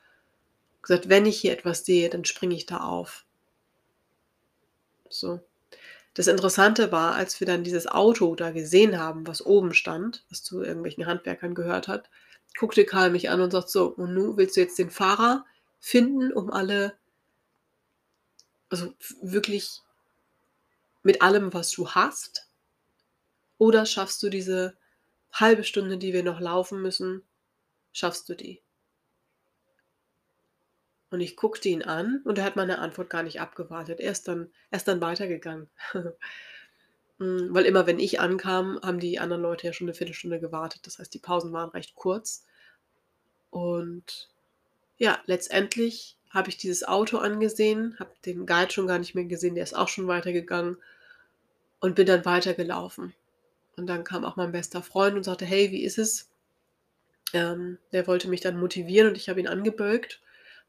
Gesagt: 0.82 1.08
„Wenn 1.10 1.26
ich 1.26 1.40
hier 1.40 1.52
etwas 1.52 1.84
sehe, 1.86 2.10
dann 2.10 2.24
springe 2.24 2.54
ich 2.56 2.66
da 2.66 2.78
auf.“ 2.78 3.24
So. 5.08 5.40
Das 6.14 6.26
Interessante 6.28 6.92
war, 6.92 7.14
als 7.14 7.40
wir 7.40 7.46
dann 7.46 7.64
dieses 7.64 7.86
Auto 7.88 8.34
da 8.36 8.50
gesehen 8.52 8.98
haben, 8.98 9.26
was 9.26 9.44
oben 9.46 9.74
stand, 9.74 10.24
was 10.30 10.42
zu 10.42 10.62
irgendwelchen 10.62 11.06
Handwerkern 11.06 11.54
gehört 11.54 11.88
hat, 11.88 12.10
guckte 12.58 12.84
Karl 12.86 13.10
mich 13.10 13.30
an 13.30 13.40
und 13.42 13.52
sagt: 13.52 13.70
„So, 13.70 13.86
und 13.88 14.14
nun 14.14 14.36
willst 14.38 14.56
du 14.56 14.62
jetzt 14.62 14.78
den 14.78 14.90
Fahrer 14.90 15.44
finden, 15.80 16.32
um 16.32 16.50
alle“ 16.52 16.94
„also, 18.72 18.94
wirklich 19.22 19.82
mit 21.04 21.22
allem, 21.22 21.52
was 21.52 21.70
du 21.70 21.88
hast? 21.90 22.43
Oder 23.58 23.87
schaffst 23.87 24.23
du 24.23 24.30
diese 24.30 24.76
halbe 25.32 25.64
Stunde, 25.64 25.99
die 25.99 26.12
wir 26.12 26.23
noch 26.23 26.40
laufen 26.40 26.82
müssen 26.82 27.23
schaffst 27.92 28.28
du 28.28 28.34
die?“ 28.34 28.61
Und 31.11 31.20
ich 31.20 31.37
guckte 31.37 31.68
ihn 31.68 31.82
an 31.82 32.20
und 32.25 32.38
er 32.38 32.44
hat 32.44 32.56
meine 32.56 32.78
Antwort 32.78 33.08
gar 33.08 33.23
nicht 33.23 33.40
abgewartet. 33.40 34.00
Er 34.00 34.11
ist 34.12 34.26
dann 34.28 34.50
er 34.70 34.76
ist 34.78 34.88
dann 34.88 35.00
weitergegangen. 35.00 35.68
Hm, 37.18 37.49
weil 37.54 37.64
immer 37.66 37.87
wenn 37.87 37.99
ich 37.99 38.20
ankam, 38.20 38.80
haben 38.82 38.99
die 39.00 39.18
anderen 39.20 39.42
Leute 39.42 39.66
ja 39.66 39.73
schon 39.73 39.87
'ne 39.87 39.94
Viertelstunde 39.94 40.40
gewartet. 40.40 40.87
Das 40.87 40.99
heißt, 40.99 41.14
die 41.14 41.18
Pausen 41.20 41.52
waren 41.52 41.70
recht 41.70 41.94
kurz. 41.94 42.44
Und 43.50 44.28
ja, 44.99 45.18
letztendlich 45.26 46.16
habe 46.30 46.50
ich 46.50 46.56
dieses 46.58 46.84
Auto 46.84 47.18
angesehen, 47.18 47.96
habe 48.00 48.11
den 48.26 48.46
Guide 48.46 48.73
schon 48.73 48.87
gar 48.88 48.99
nicht 48.99 49.14
mehr 49.14 49.25
gesehen, 49.25 49.54
der 49.54 49.64
ist 49.64 49.75
auch 49.76 49.88
schon 49.88 50.08
weitergegangen 50.08 50.78
und 51.80 51.94
bin 51.96 52.06
dann 52.06 52.25
weitergelaufen. 52.25 53.14
Und 53.76 53.86
dann 53.86 54.04
kam 54.04 54.24
auch 54.24 54.36
mein 54.36 54.52
bester 54.52 54.82
Freund 54.82 55.16
und 55.16 55.24
sagte: 55.24 55.44
„Hey, 55.44 55.70
wie 55.72 55.84
ist 55.84 55.98
es?“ 55.98 56.30
Ähm, 57.32 57.78
der 57.92 58.06
wollte 58.06 58.28
mich 58.28 58.40
dann 58.40 58.58
motivieren 58.58 59.08
und 59.08 59.16
ich 59.16 59.28
habe 59.28 59.40
ihn 59.40 59.48
angebölkt. 59.48 60.20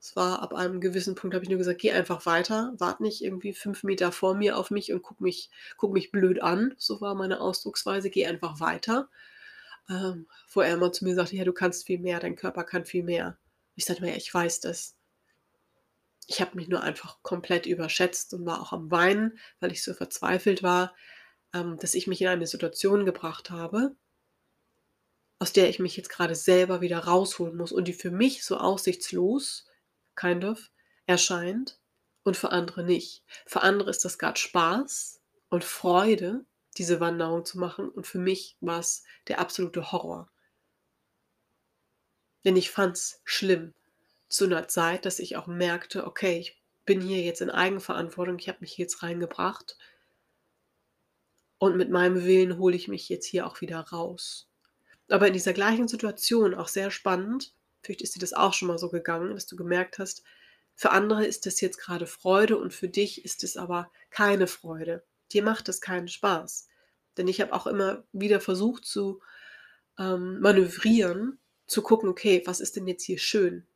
Es 0.02 0.16
war 0.16 0.42
ab 0.42 0.54
einem 0.54 0.82
gewissen 0.82 1.16
Punkt 1.16 1.34
habe 1.34 1.44
ich 1.44 1.50
nur 1.50 1.58
gesagt: 1.60 1.80
„Geh 1.80 1.92
einfach 1.92 2.26
weiter, 2.26 2.74
warte 2.78 3.04
nicht 3.04 3.24
irgendwie 3.24 3.54
5 3.54 3.84
Meter 3.84 4.12
vor 4.12 4.36
mir 4.36 4.58
auf 4.58 4.72
mich 4.72 4.92
und 4.92 5.02
guck 5.04 5.22
mich 5.22 5.50
guck 5.78 5.94
mich 5.94 6.12
blöd 6.12 6.42
an.“ 6.42 6.74
So 6.78 7.02
war 7.02 7.16
meine 7.16 7.40
Ausdrucksweise: 7.42 8.10
„Geh 8.10 8.26
einfach 8.26 8.60
weiter.“ 8.60 9.10
Ähm, 9.90 10.28
wo 10.54 10.62
er 10.62 10.74
immer 10.74 10.92
zu 10.92 11.06
mir 11.06 11.16
sagte: 11.16 11.36
„Ja, 11.38 11.46
du 11.46 11.54
kannst 11.54 11.86
viel 11.88 12.00
mehr, 12.00 12.20
dein 12.20 12.36
Körper 12.36 12.64
kann 12.64 12.86
viel 12.86 13.04
mehr.“ 13.04 13.38
Ich 13.76 13.86
sagte 13.86 14.04
immer: 14.04 14.12
„Ja, 14.12 14.18
ich 14.18 14.34
weiß 14.34 14.60
das.“ 14.62 14.96
Ich 16.28 16.42
habe 16.42 16.56
mich 16.56 16.68
nur 16.68 16.82
einfach 16.82 17.22
komplett 17.24 17.66
überschätzt 17.66 18.34
und 18.34 18.46
war 18.46 18.62
auch 18.62 18.74
am 18.74 18.90
Weinen, 18.92 19.38
weil 19.60 19.72
ich 19.72 19.84
so 19.84 19.94
verzweifelt 19.94 20.64
war, 20.64 20.96
dass 21.80 21.94
ich 21.96 22.08
mich 22.08 22.22
in 22.22 22.28
eine 22.28 22.48
Situation 22.48 23.06
gebracht 23.06 23.50
habe 23.50 23.96
aus 25.42 25.52
der 25.54 25.70
ich 25.70 25.80
mich 25.80 25.98
jetzt 25.98 26.10
grade 26.10 26.36
selber 26.36 26.80
wieder 26.82 27.00
rausholen 27.00 27.56
muss 27.58 27.72
und 27.74 27.88
die 27.88 27.94
für 27.94 28.12
mich 28.12 28.44
so 28.46 28.58
aussichtslos, 28.58 29.66
kind 30.16 30.46
of, 30.46 30.72
erscheint 31.08 31.80
und 32.24 32.38
für 32.38 32.52
andere 32.52 32.84
nicht. 32.84 33.24
Für 33.46 33.62
andere 33.62 33.90
ist 33.90 34.06
das 34.06 34.18
grad 34.18 34.40
Spaß 34.40 35.20
und 35.50 35.64
Freude, 35.66 36.46
diese 36.78 37.00
Wanderung 37.02 37.44
zu 37.46 37.60
machen 37.60 37.90
und 37.90 38.08
für 38.08 38.20
mich 38.20 38.56
war's 38.62 39.04
der 39.28 39.40
absolute 39.40 39.92
Horror. 39.92 40.30
Denn 42.46 42.56
ich 42.56 42.70
fand's 42.70 43.22
schlimm 43.26 43.74
zu 44.30 44.46
'ner 44.48 44.68
Zeit, 44.68 45.06
dass 45.06 45.20
ich 45.20 45.36
auch 45.38 45.48
merkte: 45.48 46.06
„Okay, 46.08 46.40
ich 46.40 46.62
bin 46.86 47.02
hier 47.02 47.22
jetzt 47.24 47.42
in 47.42 47.50
Eigenverantwortung, 47.50 48.38
ich 48.40 48.48
habe 48.50 48.60
mich 48.62 48.78
jetzt 48.78 49.04
reingebracht“ 49.04 49.78
„und 51.60 51.78
mit 51.78 51.90
meinem 51.90 52.26
Willen 52.26 52.58
hole 52.58 52.76
ich 52.76 52.88
mich 52.88 53.10
jetzt 53.10 53.26
hier 53.26 53.48
auch 53.48 53.62
wieder 53.62 53.80
raus.“ 53.80 54.50
Aber 55.10 55.28
in 55.28 55.34
dieser 55.34 55.54
gleichen 55.54 55.88
Situation, 55.88 56.54
auch 56.56 56.68
sehr 56.68 56.92
spannend, 56.92 57.54
vielleicht 57.84 58.02
ist 58.02 58.16
dir 58.16 58.20
das 58.20 58.34
auch 58.34 58.54
schon 58.54 58.68
mal 58.70 58.78
so 58.80 58.90
gegangen, 58.90 59.34
dass 59.36 59.48
du 59.48 59.56
gemerkt 59.56 60.00
hast, 60.00 60.24
für 60.76 60.92
andere 60.92 61.26
ist 61.26 61.46
das 61.46 61.62
jetzt 61.62 61.78
grade 61.80 62.08
Freude 62.08 62.58
und 62.58 62.74
für 62.74 62.90
dich 62.90 63.24
ist 63.26 63.44
es 63.44 63.58
aber 63.58 63.92
keine 64.10 64.48
Freude. 64.48 65.04
Dir 65.34 65.44
macht 65.44 65.70
es 65.70 65.82
keinen 65.82 66.08
Spaß. 66.10 66.68
Denn 67.18 67.28
ich 67.30 67.42
habe 67.42 67.54
auch 67.54 67.68
immer 67.68 68.06
wieder 68.14 68.42
versucht 68.42 68.86
zu, 68.86 69.22
ähm, 70.00 70.40
manövrieren, 70.42 71.40
zu 71.68 71.82
gucken: 71.84 72.10
„Okay, 72.10 72.44
was 72.46 72.60
ist 72.62 72.76
denn 72.78 72.88
jetzt 72.88 73.04
hier 73.04 73.20
schön? 73.20 73.68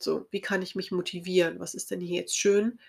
So, 0.00 0.26
wie 0.32 0.40
kann 0.42 0.62
ich 0.62 0.76
mich 0.76 0.92
motivieren? 0.92 1.60
Was 1.60 1.74
ist 1.74 1.90
denn 1.92 2.00
hier 2.00 2.20
jetzt 2.20 2.38
schön? 2.38 2.80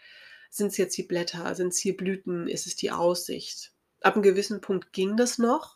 Sind's 0.51 0.77
jetzt 0.77 0.97
die 0.97 1.03
Blätter? 1.03 1.55
Sind's 1.55 1.79
hier 1.79 1.97
Blüten? 1.97 2.47
Ist 2.49 2.67
es 2.67 2.75
die 2.77 2.91
Aussicht?“ 2.91 3.74
Ab 4.05 4.15
'n 4.17 4.21
gewissen 4.21 4.61
Punkt 4.61 4.93
ging 4.93 5.17
das 5.17 5.37
noch. 5.39 5.75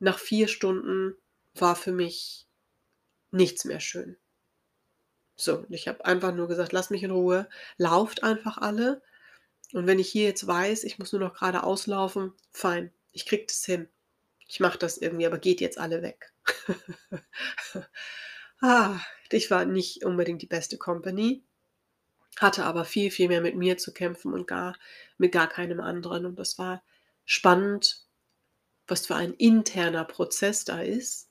Nach 0.00 0.18
4 0.18 0.46
Stunden 0.48 1.14
war 1.54 1.74
für 1.74 1.92
mich 1.92 2.46
nichts 3.32 3.64
mehr 3.64 3.80
schön. 3.80 4.16
So, 5.38 5.66
ich 5.70 5.86
habe 5.88 6.04
einfach 6.04 6.34
nur 6.34 6.48
gesagt: 6.48 6.72
„Lasst 6.72 6.90
mich 6.90 7.02
in 7.02 7.10
Ruhe, 7.10 7.48
lauft 7.76 8.22
einfach 8.22 8.58
alle. 8.58 9.02
Und 9.74 9.86
wenn 9.88 9.98
ich 10.00 10.10
hier 10.10 10.24
jetzt 10.26 10.46
weiß, 10.46 10.84
ich 10.84 10.98
muss 10.98 11.12
nur 11.12 11.20
noch 11.22 11.34
geradeaus 11.34 11.86
laufen, 11.88 12.32
fein, 12.52 12.92
ich 13.12 13.26
kriege 13.26 13.46
das 13.46 13.64
hin. 13.64 13.88
Ich 14.48 14.60
mache 14.60 14.78
das 14.78 14.98
irgendwie, 14.98 15.26
aber 15.26 15.38
geht 15.38 15.60
jetzt 15.62 15.78
alle 15.78 16.02
weg.“ 16.02 16.32
Ah, 18.62 19.00
ich 19.30 19.50
war 19.50 19.64
nicht 19.66 20.04
unbedingt 20.04 20.42
die 20.42 20.46
beste 20.48 20.78
Company, 20.78 21.44
hatte 22.40 22.64
aber 22.64 22.84
viel, 22.84 23.10
viel 23.10 23.28
mehr 23.28 23.40
mit 23.42 23.56
mir 23.56 23.78
zu 23.78 23.92
kämpfen 23.92 24.32
und 24.34 24.46
gar 24.46 24.76
mit 25.18 25.32
gar 25.32 25.48
keinem 25.48 25.80
anderen. 25.80 26.26
Und 26.26 26.38
das 26.38 26.58
war 26.58 26.82
spannend, 27.24 28.02
was 28.88 29.06
für 29.06 29.16
ein 29.16 29.34
interner 29.34 30.04
Prozess 30.04 30.64
da 30.64 30.80
ist 30.82 31.24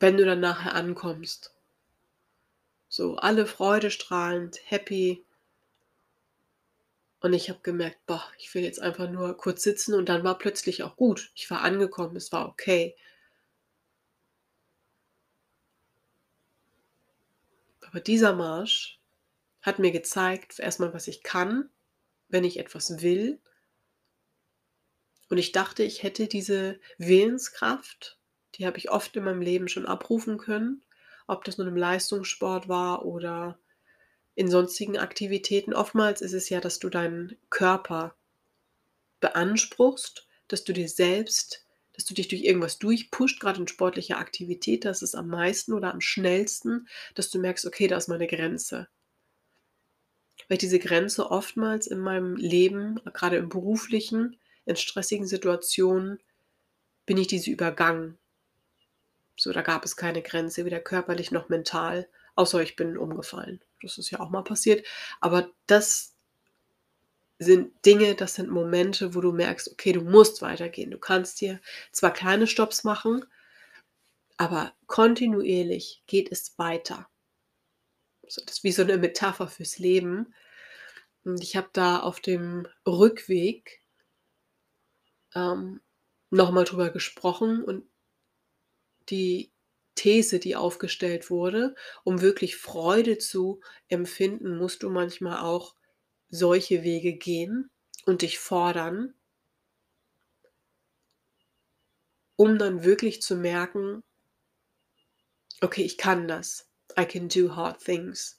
wenn 0.00 0.16
du 0.16 0.24
dann 0.24 0.38
nachher 0.40 0.74
ankommst. 0.76 1.52
So, 2.92 3.16
alle 3.16 3.44
freudestrahlend, 3.44 4.60
happy. 4.64 5.22
Und 7.22 7.32
ich 7.32 7.48
habe 7.50 7.58
gemerkt: 7.62 8.06
„Boah, 8.06 8.22
ich 8.38 8.54
will 8.54 8.62
jetzt 8.62 8.80
einfach 8.80 9.10
nur 9.10 9.36
kurz 9.36 9.62
sitzen“, 9.64 9.94
und 9.94 10.08
dann 10.08 10.22
war 10.24 10.38
plötzlich 10.38 10.82
auch 10.84 10.96
gut. 10.96 11.30
Ich 11.34 11.50
war 11.50 11.62
angekommen, 11.62 12.16
es 12.16 12.30
war 12.32 12.48
okay. 12.48 12.94
Aber 17.88 18.00
dieser 18.00 18.34
Marsch 18.34 19.00
hat 19.62 19.78
mir 19.78 19.90
gezeigt, 19.92 20.58
erst 20.58 20.78
mal, 20.78 20.92
was 20.92 21.08
ich 21.08 21.22
kann, 21.22 21.70
wenn 22.28 22.44
ich 22.44 22.58
etwas 22.58 23.00
will. 23.00 23.40
Und 25.30 25.38
ich 25.38 25.52
dachte, 25.52 25.82
ich 25.82 26.02
hätte 26.02 26.26
diese 26.26 26.80
Willenskraft, 26.98 28.18
die 28.54 28.66
habe 28.66 28.76
ich 28.76 28.90
oft 28.90 29.16
in 29.16 29.24
meinem 29.24 29.40
Leben 29.40 29.68
schon 29.68 29.86
abrufen 29.86 30.36
können, 30.36 30.82
ob 31.26 31.44
das 31.44 31.56
nun 31.56 31.68
im 31.68 31.76
Leistungssport 31.76 32.68
war 32.68 33.06
oder 33.06 33.58
in 34.34 34.50
sonstigen 34.50 34.98
Aktivitäten. 34.98 35.72
Oftmals 35.72 36.20
ist 36.20 36.34
es 36.34 36.50
ja, 36.50 36.60
dass 36.60 36.78
du 36.78 36.90
deinen 36.90 37.36
Körper 37.48 38.16
beanspruchst, 39.20 40.28
dass 40.46 40.64
du 40.64 40.74
dir 40.74 40.88
selbst 40.88 41.66
dass 41.98 42.06
du 42.06 42.14
dich 42.14 42.28
durch 42.28 42.44
irgendwas 42.44 42.78
durchpusht, 42.78 43.40
grad 43.40 43.58
in 43.58 43.68
sportlicher 43.68 44.18
Aktivität, 44.18 44.86
da 44.86 44.90
ist 44.90 45.16
am 45.16 45.28
meisten 45.28 45.74
oder 45.74 45.92
am 45.92 46.00
schnellsten, 46.00 46.88
dass 47.16 47.28
du 47.30 47.40
merkst: 47.40 47.66
„Okay, 47.66 47.88
da 47.88 47.98
ist 47.98 48.08
meine 48.08 48.28
Grenze.“ 48.28 48.88
Weil 50.48 50.58
diese 50.58 50.78
Grenze 50.80 51.30
oftmals 51.30 51.86
in 51.86 52.00
meinem 52.00 52.34
Leben, 52.36 53.00
grade 53.12 53.36
im 53.36 53.48
Beruflichen, 53.48 54.36
in 54.64 54.76
stressigen 54.76 55.26
Situationen 55.26 56.18
bin 57.06 57.18
ich 57.18 57.28
diese 57.28 57.50
übergangen. 57.50 58.18
So, 59.36 59.52
da 59.52 59.62
gab 59.62 59.84
es 59.86 59.96
keine 59.96 60.20
Grenze, 60.22 60.64
weder 60.66 60.80
körperlich 60.80 61.30
noch 61.30 61.48
mental, 61.48 62.08
außer 62.34 62.60
ich 62.62 62.76
bin 62.76 62.98
umgefallen. 62.98 63.60
Das 63.82 63.96
ist 63.98 64.10
ja 64.10 64.20
auch 64.20 64.30
mal 64.30 64.42
passiert. 64.44 64.86
Aber 65.20 65.50
das 65.66 66.14
sind 67.38 67.72
Dinge, 67.86 68.14
das 68.14 68.34
sind 68.34 68.50
Momente, 68.50 69.14
wo 69.14 69.20
du 69.20 69.32
merkst: 69.32 69.70
Okay, 69.72 69.92
du 69.92 70.02
musst 70.02 70.42
weitergehen. 70.42 70.90
Du 70.90 70.98
kannst 70.98 71.40
dir 71.40 71.60
zwar 71.92 72.12
kleine 72.12 72.46
Stopps 72.46 72.84
machen, 72.84 73.24
Aber 74.36 74.72
kontinuierlich 74.88 76.02
geht 76.08 76.32
es 76.32 76.58
weiter. 76.58 77.08
Das 78.22 78.36
ist 78.38 78.62
wie 78.62 78.70
so 78.70 78.84
'ne 78.84 78.96
Metapher 78.96 79.48
fürs 79.48 79.78
Leben. 79.80 80.32
Und 81.24 81.42
ich 81.42 81.56
habe 81.56 81.70
da 81.72 82.00
auf 82.00 82.20
dem 82.20 82.68
Rückweg 82.86 83.82
ähm, 85.34 85.80
noch 86.30 86.50
mal 86.50 86.64
drüber 86.64 86.90
gesprochen 86.90 87.64
und 87.64 87.84
die 89.08 89.52
These, 89.96 90.38
die 90.38 90.54
aufgestellt 90.54 91.30
wurde, 91.30 91.74
um 92.04 92.20
wirklich 92.20 92.56
Freude 92.56 93.18
zu 93.18 93.60
empfinden, 93.88 94.56
musst 94.56 94.82
du 94.84 94.90
manchmal 94.90 95.38
auch 95.40 95.74
solche 96.30 96.82
Wege 96.82 97.14
gehen 97.14 97.70
und 98.06 98.22
dich 98.22 98.38
fordern 98.38 99.14
um 102.40 102.56
dann 102.56 102.84
wirklich 102.84 103.20
zu 103.20 103.34
merken: 103.34 104.02
„Okay, 105.60 105.82
ich 105.82 105.98
kann 105.98 106.28
das. 106.28 106.68
I 106.98 107.04
can 107.04 107.28
do 107.28 107.54
hard 107.56 107.82
things. 107.82 108.38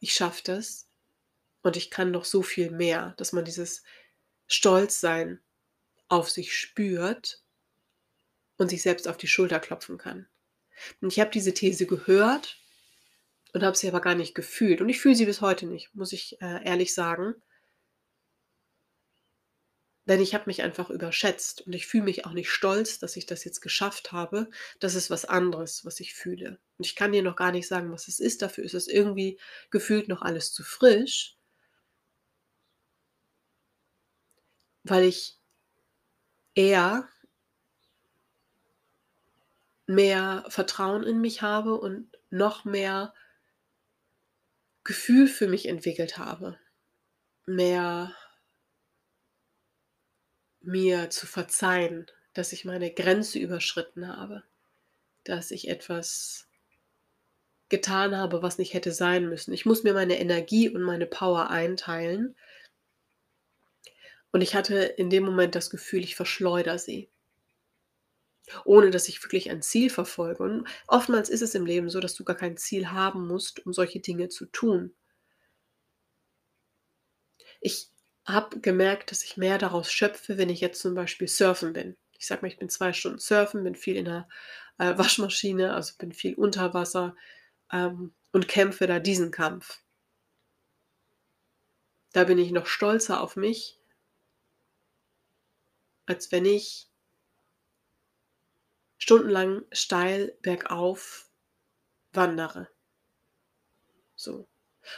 Ich 0.00 0.14
schaffe 0.14 0.42
das 0.44 0.88
und 1.62 1.76
ich 1.76 1.90
kann 1.90 2.10
noch 2.12 2.24
so 2.26 2.42
viel 2.42 2.70
mehr“, 2.70 3.14
dass 3.18 3.32
man 3.32 3.44
dieses 3.44 3.82
Stolzsein 4.48 5.40
auf 6.08 6.30
sich 6.30 6.56
spürt 6.56 7.42
und 8.58 8.68
sich 8.70 8.82
selbst 8.82 9.08
auf 9.08 9.16
die 9.16 9.28
Schulter 9.28 9.60
klopfen 9.60 9.98
kann. 9.98 10.26
Und 11.00 11.12
ich 11.12 11.20
habe 11.20 11.30
diese 11.30 11.54
These 11.54 11.86
gehört 11.86 12.58
und 13.52 13.62
habe 13.62 13.76
sie 13.76 13.88
aber 13.88 14.00
gar 14.00 14.14
nicht 14.14 14.34
gefühlt 14.34 14.80
und 14.80 14.88
ich 14.88 15.00
fühle 15.00 15.14
sie 15.14 15.26
bis 15.26 15.40
heute 15.40 15.66
nicht, 15.66 15.94
muss 15.94 16.12
ich, 16.12 16.40
äh, 16.40 16.64
ehrlich 16.64 16.94
sagen. 16.94 17.34
Denn 20.06 20.20
ich 20.20 20.34
habe 20.34 20.44
mich 20.46 20.62
einfach 20.62 20.88
überschätzt 20.88 21.66
und 21.66 21.72
ich 21.72 21.86
fühle 21.86 22.04
mich 22.04 22.26
auch 22.26 22.32
nicht 22.32 22.48
stolz, 22.48 23.00
dass 23.00 23.16
ich 23.16 23.26
das 23.26 23.44
jetzt 23.44 23.60
geschafft 23.60 24.12
habe. 24.12 24.48
Das 24.78 24.94
ist 24.94 25.10
was 25.10 25.24
anderes, 25.24 25.84
was 25.84 25.98
ich 25.98 26.14
fühle. 26.14 26.60
Und 26.78 26.86
ich 26.86 26.94
kann 26.94 27.10
dir 27.10 27.22
noch 27.22 27.34
gar 27.34 27.50
nicht 27.50 27.66
sagen, 27.66 27.90
was 27.90 28.06
es 28.06 28.20
ist. 28.20 28.40
Dafür 28.42 28.62
ist 28.64 28.74
es 28.74 28.86
irgendwie 28.86 29.38
gefühlt 29.70 30.06
noch 30.06 30.22
alles 30.22 30.52
zu 30.52 30.62
frisch. 30.62 31.36
Weil 34.84 35.02
ich 35.04 35.36
eher 36.54 37.08
mehr 39.86 40.44
Vertrauen 40.48 41.02
in 41.02 41.20
mich 41.20 41.42
habe 41.42 41.74
und 41.80 42.10
noch 42.30 42.64
mehr 42.64 43.12
Gefühl 44.86 45.26
für 45.26 45.48
mich 45.48 45.68
entwickelt 45.68 46.16
habe. 46.16 46.58
Mehr 47.44 48.14
mir 50.60 51.10
zu 51.10 51.26
verzeihen, 51.26 52.06
dass 52.32 52.52
ich 52.52 52.64
meine 52.64 52.92
Grenze 52.92 53.38
überschritten 53.38 54.08
habe, 54.08 54.42
dass 55.24 55.50
ich 55.50 55.68
etwas 55.68 56.48
getan 57.68 58.16
habe, 58.16 58.42
was 58.42 58.58
nicht 58.58 58.74
hätte 58.74 58.92
sein 58.92 59.28
müssen. 59.28 59.52
Ich 59.52 59.66
muss 59.66 59.82
mir 59.82 59.92
meine 59.92 60.18
Energie 60.18 60.68
und 60.68 60.82
meine 60.82 61.06
Power 61.06 61.50
einteilen. 61.50 62.36
Und 64.30 64.40
ich 64.40 64.54
hatte 64.54 64.76
in 64.76 65.10
dem 65.10 65.24
Moment 65.24 65.54
das 65.54 65.70
Gefühl, 65.70 66.04
ich 66.04 66.14
verschleudere 66.14 66.78
sie. 66.78 67.08
Ohne 68.64 68.90
dass 68.90 69.08
ich 69.08 69.22
wirklich 69.22 69.50
ein 69.50 69.62
Ziel 69.62 69.90
verfolge. 69.90 70.42
Und 70.42 70.68
oftmals 70.86 71.28
ist 71.28 71.42
es 71.42 71.54
im 71.54 71.66
Leben 71.66 71.90
so, 71.90 72.00
dass 72.00 72.14
du 72.14 72.24
gar 72.24 72.36
kein 72.36 72.56
Ziel 72.56 72.90
haben 72.90 73.26
musst, 73.26 73.64
um 73.66 73.72
solche 73.72 74.00
Dinge 74.00 74.28
zu 74.28 74.46
tun. 74.46 74.94
Ich 77.60 77.90
habe 78.26 78.60
gemerkt, 78.60 79.10
dass 79.10 79.22
ich 79.24 79.36
mehr 79.36 79.58
daraus 79.58 79.90
schöpfe, 79.90 80.38
wenn 80.38 80.50
ich 80.50 80.60
jetzt 80.60 80.80
zum 80.80 80.94
Beispiel 80.94 81.28
surfen 81.28 81.72
bin. 81.72 81.96
Ich 82.18 82.26
sage 82.26 82.42
mal, 82.42 82.48
ich 82.48 82.58
bin 82.58 82.68
zwei 82.68 82.92
Stunden 82.92 83.18
surfen, 83.18 83.64
bin 83.64 83.74
viel 83.74 83.96
in 83.96 84.06
der 84.06 84.28
äh, 84.78 84.96
Waschmaschine, 84.98 85.74
also 85.74 85.94
bin 85.98 86.12
viel 86.12 86.34
unter 86.34 86.74
Wasser 86.74 87.16
ähm, 87.72 88.14
und 88.32 88.48
kämpfe 88.48 88.86
da 88.86 88.98
diesen 88.98 89.30
Kampf. 89.30 89.80
Da 92.12 92.24
bin 92.24 92.38
ich 92.38 92.50
noch 92.50 92.66
stolzer 92.66 93.20
auf 93.20 93.36
mich, 93.36 93.78
als 96.06 96.32
wenn 96.32 96.46
ich 96.46 96.88
stundenlang 98.98 99.64
steil 99.72 100.36
bergauf 100.42 101.30
wandere. 102.12 102.68
So. 104.16 104.46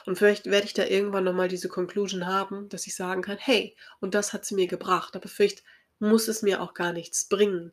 Und 0.07 0.17
vielleicht 0.19 0.47
werde 0.47 0.67
ich 0.67 0.75
da 0.75 0.85
irgendwann 0.87 1.25
noch 1.25 1.35
mal 1.35 1.49
diese 1.49 1.69
Conclusion 1.69 2.27
haben, 2.27 2.69
dass 2.71 2.87
ich 2.87 2.97
sagen 2.97 3.23
kann: 3.23 3.39
„Hey, 3.39 3.77
und 4.01 4.15
das 4.15 4.33
hat's 4.33 4.51
mir 4.53 4.67
gebracht“, 4.69 5.17
aber 5.17 5.29
vielleicht 5.29 5.63
muss 6.01 6.29
es 6.29 6.43
mir 6.43 6.63
auch 6.63 6.75
gar 6.75 6.93
nichts 6.95 7.29
bringen. 7.29 7.73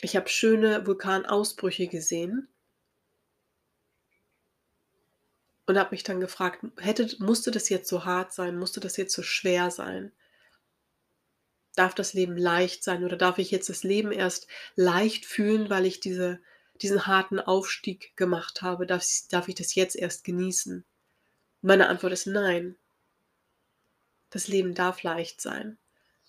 Ich 0.00 0.16
habe 0.16 0.28
schöne 0.28 0.88
Vulkanausbrüche 0.88 1.86
gesehen 1.86 2.48
und 5.66 5.78
habe 5.78 5.90
mich 5.92 6.02
dann 6.02 6.18
gefragt: 6.18 6.64
„Hätte 6.78 7.08
musste 7.20 7.52
das 7.52 7.68
jetzt 7.68 7.88
so 7.88 8.04
hart 8.04 8.32
sein? 8.32 8.58
Musste 8.58 8.80
das 8.80 8.96
jetzt 8.96 9.14
so 9.14 9.22
schwer 9.22 9.70
sein?“ 9.70 10.10
Darf 11.78 11.94
das 11.94 12.12
Leben 12.12 12.36
leicht 12.36 12.82
sein 12.82 13.04
oder 13.04 13.16
darf 13.16 13.38
ich 13.38 13.52
jetzt 13.52 13.68
das 13.68 13.84
Leben 13.84 14.10
erst 14.10 14.48
leicht 14.74 15.24
fühlen, 15.24 15.70
weil 15.70 15.86
ich 15.86 16.00
diese 16.00 16.40
diesen 16.82 17.06
harten 17.06 17.38
Aufstieg 17.38 18.16
gemacht 18.16 18.62
habe, 18.62 18.84
darf 18.84 19.04
darf 19.30 19.46
ich 19.46 19.54
das 19.54 19.76
jetzt 19.76 19.94
erst 19.94 20.24
genießen? 20.24 20.84
Meine 21.62 21.88
Antwort 21.88 22.12
ist 22.12 22.26
nein. 22.26 22.76
Das 24.30 24.48
Leben 24.48 24.74
darf 24.74 25.04
leicht 25.04 25.40
sein. 25.40 25.78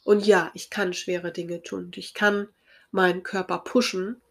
Und 0.04 0.26
ja, 0.26 0.52
ich 0.54 0.70
kann 0.70 0.94
schwere 0.94 1.32
Dinge 1.32 1.64
tun 1.64 1.92
ich 1.96 2.14
kann 2.14 2.48
meinen 2.92 3.24
Körper 3.24 3.58
pushen. 3.58 4.22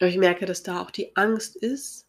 Aber 0.00 0.08
ich 0.08 0.18
merke, 0.18 0.44
dass 0.44 0.62
da 0.62 0.82
auch 0.82 0.90
die 0.90 1.16
Angst 1.16 1.56
ist, 1.56 2.07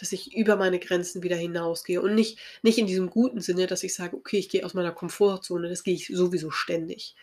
dass 0.00 0.12
ich 0.12 0.34
über 0.36 0.56
meine 0.56 0.78
Grenzen 0.80 1.22
wieder 1.22 1.36
hinausgehe 1.36 2.00
und 2.02 2.14
nicht 2.14 2.38
nicht 2.62 2.78
in 2.78 2.86
diesem 2.86 3.10
guten 3.10 3.40
Sinne, 3.40 3.66
dass 3.68 3.82
ich 3.84 3.94
sage: 3.94 4.16
„Okay, 4.16 4.38
ich 4.38 4.48
gehe 4.50 4.64
aus 4.66 4.74
meiner 4.74 4.92
Komfortzone“, 4.92 5.68
das 5.68 5.84
gehe 5.84 5.94
ich 5.94 6.08
sowieso 6.08 6.50
ständig. 6.50 7.16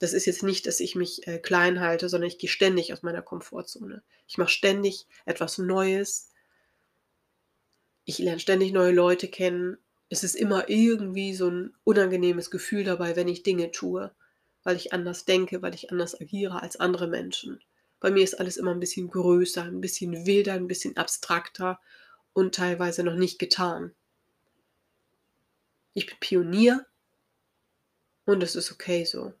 Das 0.00 0.12
ist 0.14 0.26
jetzt 0.26 0.42
nicht, 0.44 0.66
dass 0.66 0.80
ich 0.80 0.94
mich, 0.96 1.26
äh, 1.28 1.38
klein 1.40 1.80
halte, 1.80 2.08
sondern 2.08 2.28
ich 2.28 2.38
gehe 2.38 2.50
ständig 2.50 2.92
aus 2.92 3.02
meiner 3.02 3.22
Komfortzone. 3.22 4.02
Ich 4.28 4.38
mache 4.38 4.50
ständig 4.50 5.06
etwas 5.26 5.58
Neues. 5.58 6.24
Ich 8.08 8.18
lerne 8.18 8.40
ständig 8.40 8.72
neue 8.72 8.92
Leute 8.92 9.28
kennen. 9.28 9.76
Es 10.08 10.24
ist 10.24 10.34
immer 10.34 10.70
irgendwie 10.70 11.34
so 11.34 11.48
'n 11.48 11.74
unangenehmes 11.84 12.50
Gefühl 12.50 12.82
dabei, 12.82 13.16
wenn 13.16 13.28
ich 13.28 13.42
Dinge 13.42 13.70
tue, 13.70 14.10
weil 14.62 14.76
ich 14.76 14.94
anders 14.94 15.26
denke, 15.26 15.60
weil 15.60 15.74
ich 15.74 15.90
anders 15.90 16.18
agiere 16.18 16.62
als 16.62 16.80
andere 16.80 17.06
Menschen. 17.06 17.60
Bei 18.00 18.10
mir 18.10 18.24
ist 18.24 18.40
alles 18.40 18.56
immer 18.56 18.70
'n 18.72 18.80
bisschen 18.80 19.08
größer, 19.10 19.64
'n 19.66 19.82
bisschen 19.82 20.24
wilder, 20.24 20.54
'n 20.54 20.68
bisschen 20.68 20.96
abstrakter 20.96 21.80
und 22.38 22.54
teilweise 22.54 23.02
noch 23.02 23.16
nicht 23.16 23.38
getan. 23.38 23.94
Ich 25.92 26.06
bin 26.06 26.16
Pionier 26.20 26.86
und 28.26 28.42
es 28.42 28.54
ist 28.54 28.70
okay 28.70 29.04
so. 29.04 29.34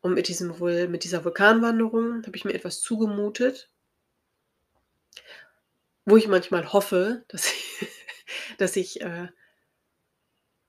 Und 0.00 0.14
mit 0.14 0.28
diesem 0.28 0.56
mit 0.90 1.02
dieser 1.02 1.24
Vulkanwanderung 1.24 2.24
habe 2.24 2.36
ich 2.36 2.44
mir 2.44 2.54
etwas 2.54 2.80
zugemutet 2.80 3.70
wo 6.06 6.16
ich 6.16 6.28
manchmal 6.28 6.72
hoffe, 6.72 7.24
dass 7.28 7.46
ich 7.46 7.88
dass 8.58 8.76
ich, 8.76 9.00
äh 9.00 9.28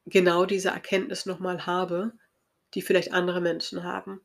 genau 0.08 0.46
diese 0.46 0.70
Erkenntnis 0.70 1.26
noch 1.26 1.40
mal 1.40 1.66
habe, 1.66 2.14
die 2.74 2.82
vielleicht 2.82 3.12
andere 3.12 3.42
Menschen 3.42 3.84
haben. 3.84 4.22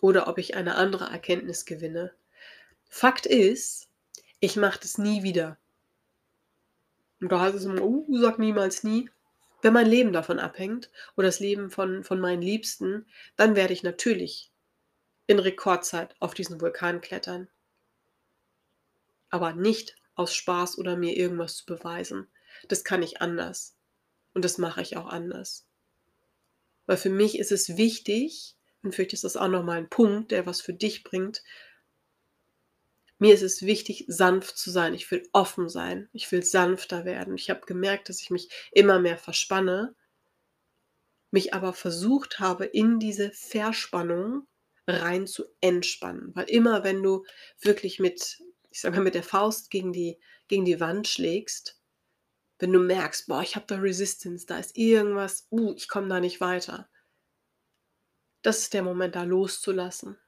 Oder 0.00 0.28
ob 0.28 0.38
ich 0.38 0.54
eine 0.54 0.76
andere 0.76 1.06
Erkenntnis 1.06 1.64
gewinne. 1.64 2.12
Fakt 2.88 3.26
ist, 3.26 3.88
ich 4.44 4.56
mache 4.56 4.78
das 4.80 4.98
nie 4.98 5.22
wieder. 5.24 5.58
Und 7.20 7.32
da 7.32 7.40
heißt 7.40 7.56
es 7.56 7.64
immer: 7.64 7.82
„Uh, 7.82 8.06
sag 8.20 8.38
niemals 8.38 8.84
nie.“ 8.84 9.10
Wenn 9.62 9.72
mein 9.72 9.86
Leben 9.88 10.12
davon 10.12 10.38
abhängt 10.38 10.90
oder 11.16 11.26
das 11.26 11.40
Leben 11.40 11.68
von 11.70 12.04
von 12.04 12.20
meinen 12.20 12.40
Liebsten, 12.42 13.06
dann 13.36 13.56
werde 13.56 13.72
ich 13.72 13.82
natürlich 13.82 14.52
in 15.26 15.38
Rekordzeit 15.40 16.16
auf 16.20 16.34
diesen 16.34 16.60
Vulkan 16.60 17.00
klettern. 17.00 17.48
Aber 19.28 19.52
nicht 19.52 19.96
aus 20.14 20.34
Spaß 20.34 20.78
oder 20.78 20.96
mir 20.96 21.14
irgendwas 21.14 21.56
zu 21.58 21.66
beweisen. 21.66 22.28
Das 22.68 22.84
kann 22.84 23.02
ich 23.02 23.20
anders. 23.20 23.76
Und 24.34 24.44
das 24.44 24.58
mache 24.58 24.82
ich 24.82 24.96
auch 24.96 25.06
anders. 25.08 25.66
Weil 26.86 26.96
für 26.96 27.10
mich 27.10 27.38
ist 27.38 27.52
es 27.52 27.76
wichtig 27.76 28.56
und 28.82 28.94
vielleicht 28.94 29.12
ist 29.12 29.24
das 29.24 29.36
auch 29.36 29.48
noch 29.48 29.62
mal 29.64 29.78
'n 29.78 29.88
Punkt, 29.90 30.30
der 30.32 30.46
was 30.46 30.60
für 30.62 30.72
dich 30.74 31.04
bringt 31.04 31.42
mir 33.24 33.34
ist 33.34 33.42
es 33.42 33.62
wichtig, 33.62 34.04
sanft 34.06 34.58
zu 34.58 34.70
sein. 34.70 34.92
Ich 34.92 35.10
will 35.10 35.26
offen 35.32 35.70
sein. 35.70 36.08
Ich 36.12 36.30
will 36.30 36.42
sanfter 36.44 37.06
werden. 37.06 37.36
Ich 37.36 37.48
habe 37.48 37.62
gemerkt, 37.66 38.10
dass 38.10 38.20
ich 38.20 38.30
mich 38.30 38.50
immer 38.72 39.00
mehr 39.00 39.16
verspanne 39.16 39.94
mich 41.30 41.52
aber 41.54 41.72
versucht 41.72 42.38
habe, 42.38 42.64
in 42.64 43.00
diese 43.00 43.32
Verspannung 43.32 44.46
rein 44.86 45.26
zu 45.26 45.44
entspannen. 45.60 46.30
Weil 46.34 46.48
immer 46.48 46.84
wenn 46.84 47.02
du 47.02 47.24
wirklich 47.60 47.98
mit 47.98 48.42
ich 48.70 48.80
sage 48.80 48.96
mal, 48.96 49.02
mit 49.04 49.14
der 49.14 49.22
Faust 49.22 49.70
gegen 49.70 49.92
die 49.92 50.18
gegen 50.48 50.64
die 50.66 50.80
Wand 50.80 51.08
schlägst, 51.08 51.80
wenn 52.58 52.72
du 52.72 52.80
merkst: 52.80 53.28
„Boah, 53.28 53.42
ich 53.42 53.56
habe 53.56 53.66
da 53.68 53.76
Resistance, 53.76 54.46
da 54.46 54.58
ist 54.58 54.76
irgendwas, 54.76 55.48
uh, 55.50 55.74
ich 55.76 55.88
komme 55.88 56.08
da 56.08 56.20
nicht 56.20 56.40
weiter.“ 56.40 56.88
Das 58.42 58.58
ist 58.58 58.74
der 58.74 58.82
Moment, 58.82 59.16
da 59.16 59.24
loszulassen. 59.24 60.18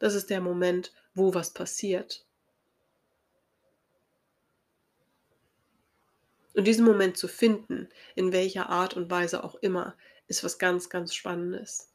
Das 0.00 0.14
ist 0.14 0.30
der 0.30 0.40
Moment, 0.40 0.92
wo 1.14 1.34
was 1.34 1.52
passiert. 1.54 2.26
Und 6.54 6.66
diesen 6.66 6.84
Moment 6.84 7.16
zu 7.16 7.28
finden, 7.28 7.88
in 8.14 8.32
welcher 8.32 8.68
Art 8.68 8.94
und 8.94 9.10
Weise 9.10 9.44
auch 9.44 9.54
immer, 9.56 9.94
ist 10.26 10.44
was 10.44 10.58
ganz, 10.58 10.90
ganz 10.90 11.14
Spannendes. 11.14 11.92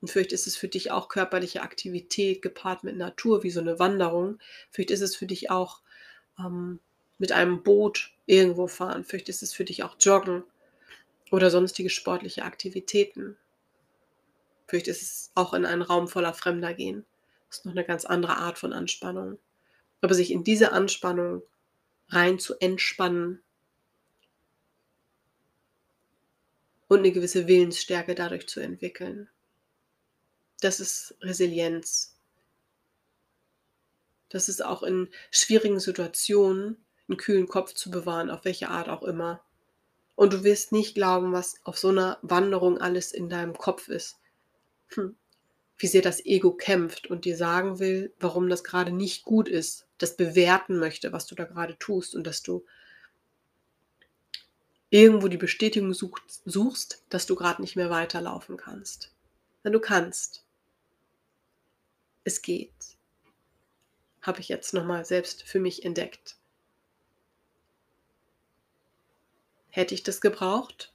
Und 0.00 0.08
vielleicht 0.08 0.32
ist 0.32 0.46
es 0.46 0.56
für 0.56 0.68
dich 0.68 0.90
auch 0.90 1.08
körperliche 1.08 1.62
Aktivität 1.62 2.42
gepaart 2.42 2.84
mit 2.84 2.96
Natur, 2.96 3.42
wie 3.42 3.50
so 3.50 3.60
eine 3.60 3.78
Wanderung. 3.78 4.38
Vielleicht 4.70 4.90
ist 4.90 5.00
es 5.00 5.16
für 5.16 5.26
dich 5.26 5.50
auch 5.50 5.82
ähm, 6.38 6.78
mit 7.18 7.32
einem 7.32 7.62
Boot 7.62 8.12
irgendwo 8.26 8.68
fahren. 8.68 9.04
Vielleicht 9.04 9.28
ist 9.28 9.42
es 9.42 9.52
für 9.52 9.64
dich 9.64 9.82
auch 9.82 9.96
Joggen 9.98 10.44
oder 11.30 11.50
sonstige 11.50 11.90
sportliche 11.90 12.44
Aktivitäten. 12.44 13.36
Vielleicht 14.66 14.86
ist 14.86 15.02
es 15.02 15.32
auch 15.34 15.52
in 15.54 15.66
einen 15.66 15.82
Raum 15.82 16.06
voller 16.06 16.34
Fremder 16.34 16.74
gehen. 16.74 17.04
Das 17.48 17.58
ist 17.58 17.64
noch 17.64 17.72
eine 17.72 17.84
ganz 17.84 18.04
andere 18.04 18.36
Art 18.36 18.58
von 18.58 18.72
Anspannung. 18.72 19.38
Aber 20.00 20.14
sich 20.14 20.30
in 20.30 20.44
diese 20.44 20.70
Anspannung 20.72 21.42
rein 22.08 22.38
zu 22.38 22.54
entspannen 22.60 23.42
und 26.88 26.98
eine 26.98 27.12
gewisse 27.12 27.46
Willensstärke 27.46 28.14
dadurch 28.14 28.48
zu 28.48 28.60
entwickeln. 28.60 29.28
Das 30.60 30.80
ist 30.80 31.14
Resilienz. 31.20 32.16
Das 34.28 34.48
ist 34.48 34.64
auch 34.64 34.82
in 34.82 35.08
schwierigen 35.30 35.80
Situationen 35.80 36.76
einen 37.08 37.16
kühlen 37.16 37.48
Kopf 37.48 37.72
zu 37.72 37.90
bewahren, 37.90 38.30
auf 38.30 38.44
welche 38.44 38.68
Art 38.68 38.88
auch 38.88 39.02
immer. 39.02 39.42
Und 40.14 40.32
du 40.32 40.44
wirst 40.44 40.72
nicht 40.72 40.94
glauben, 40.94 41.32
was 41.32 41.54
auf 41.64 41.78
so 41.78 41.88
einer 41.88 42.18
Wanderung 42.22 42.78
alles 42.78 43.12
in 43.12 43.28
deinem 43.28 43.56
Kopf 43.56 43.88
ist. 43.88 44.18
Hm. 44.88 45.16
Wie 45.78 45.86
sehr 45.86 46.02
das 46.02 46.24
Ego 46.26 46.52
kämpft 46.52 47.06
und 47.06 47.24
dir 47.24 47.36
sagen 47.36 47.78
will, 47.78 48.12
warum 48.18 48.48
das 48.48 48.64
gerade 48.64 48.90
nicht 48.90 49.24
gut 49.24 49.48
ist, 49.48 49.86
das 49.96 50.16
bewerten 50.16 50.78
möchte, 50.78 51.12
was 51.12 51.26
du 51.26 51.36
da 51.36 51.44
gerade 51.44 51.78
tust 51.78 52.16
und 52.16 52.26
dass 52.26 52.42
du 52.42 52.66
irgendwo 54.90 55.28
die 55.28 55.36
Bestätigung 55.36 55.92
suchst, 55.92 57.04
dass 57.08 57.26
du 57.26 57.34
gerade 57.34 57.60
nicht 57.60 57.76
mehr 57.76 57.90
weiterlaufen 57.90 58.56
kannst. 58.56 59.12
Denn 59.64 59.72
du 59.72 59.80
kannst. 59.80 60.44
Es 62.24 62.42
geht. 62.42 62.72
Habe 64.22 64.40
ich 64.40 64.48
jetzt 64.48 64.74
nochmal 64.74 65.04
selbst 65.04 65.42
für 65.42 65.60
mich 65.60 65.84
entdeckt. 65.84 66.36
Hätte 69.70 69.94
ich 69.94 70.02
das 70.02 70.20
gebraucht? 70.20 70.92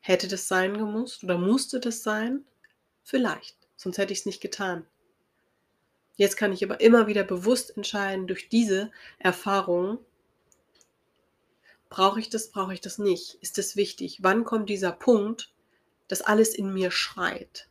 Hätte 0.00 0.28
das 0.28 0.48
sein 0.48 0.76
gemusst 0.76 1.22
oder 1.22 1.36
musste 1.36 1.80
das 1.80 2.02
sein? 2.02 2.44
Vielleicht, 3.02 3.56
sonst 3.76 3.98
hätte 3.98 4.12
ich 4.12 4.20
es 4.20 4.26
nicht 4.26 4.40
getan. 4.40 4.86
Jetzt 6.16 6.36
kann 6.36 6.52
ich 6.52 6.64
aber 6.64 6.80
immer 6.80 7.06
wieder 7.06 7.24
bewusst 7.24 7.76
entscheiden, 7.76 8.26
durch 8.26 8.48
diese 8.48 8.90
Erfahrung, 9.18 9.98
brauche 11.90 12.20
ich 12.20 12.30
das, 12.30 12.50
brauche 12.50 12.72
ich 12.72 12.80
das 12.80 12.98
nicht? 12.98 13.34
Ist 13.42 13.58
das 13.58 13.76
wichtig? 13.76 14.22
Wann 14.22 14.44
kommt 14.44 14.70
dieser 14.70 14.92
Punkt, 14.92 15.52
dass 16.08 16.22
alles 16.22 16.54
in 16.54 16.72
mir 16.72 16.90
schreit? 16.90 17.68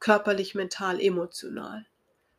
Körperlich, 0.00 0.54
mental, 0.54 1.00
emotional. 1.00 1.86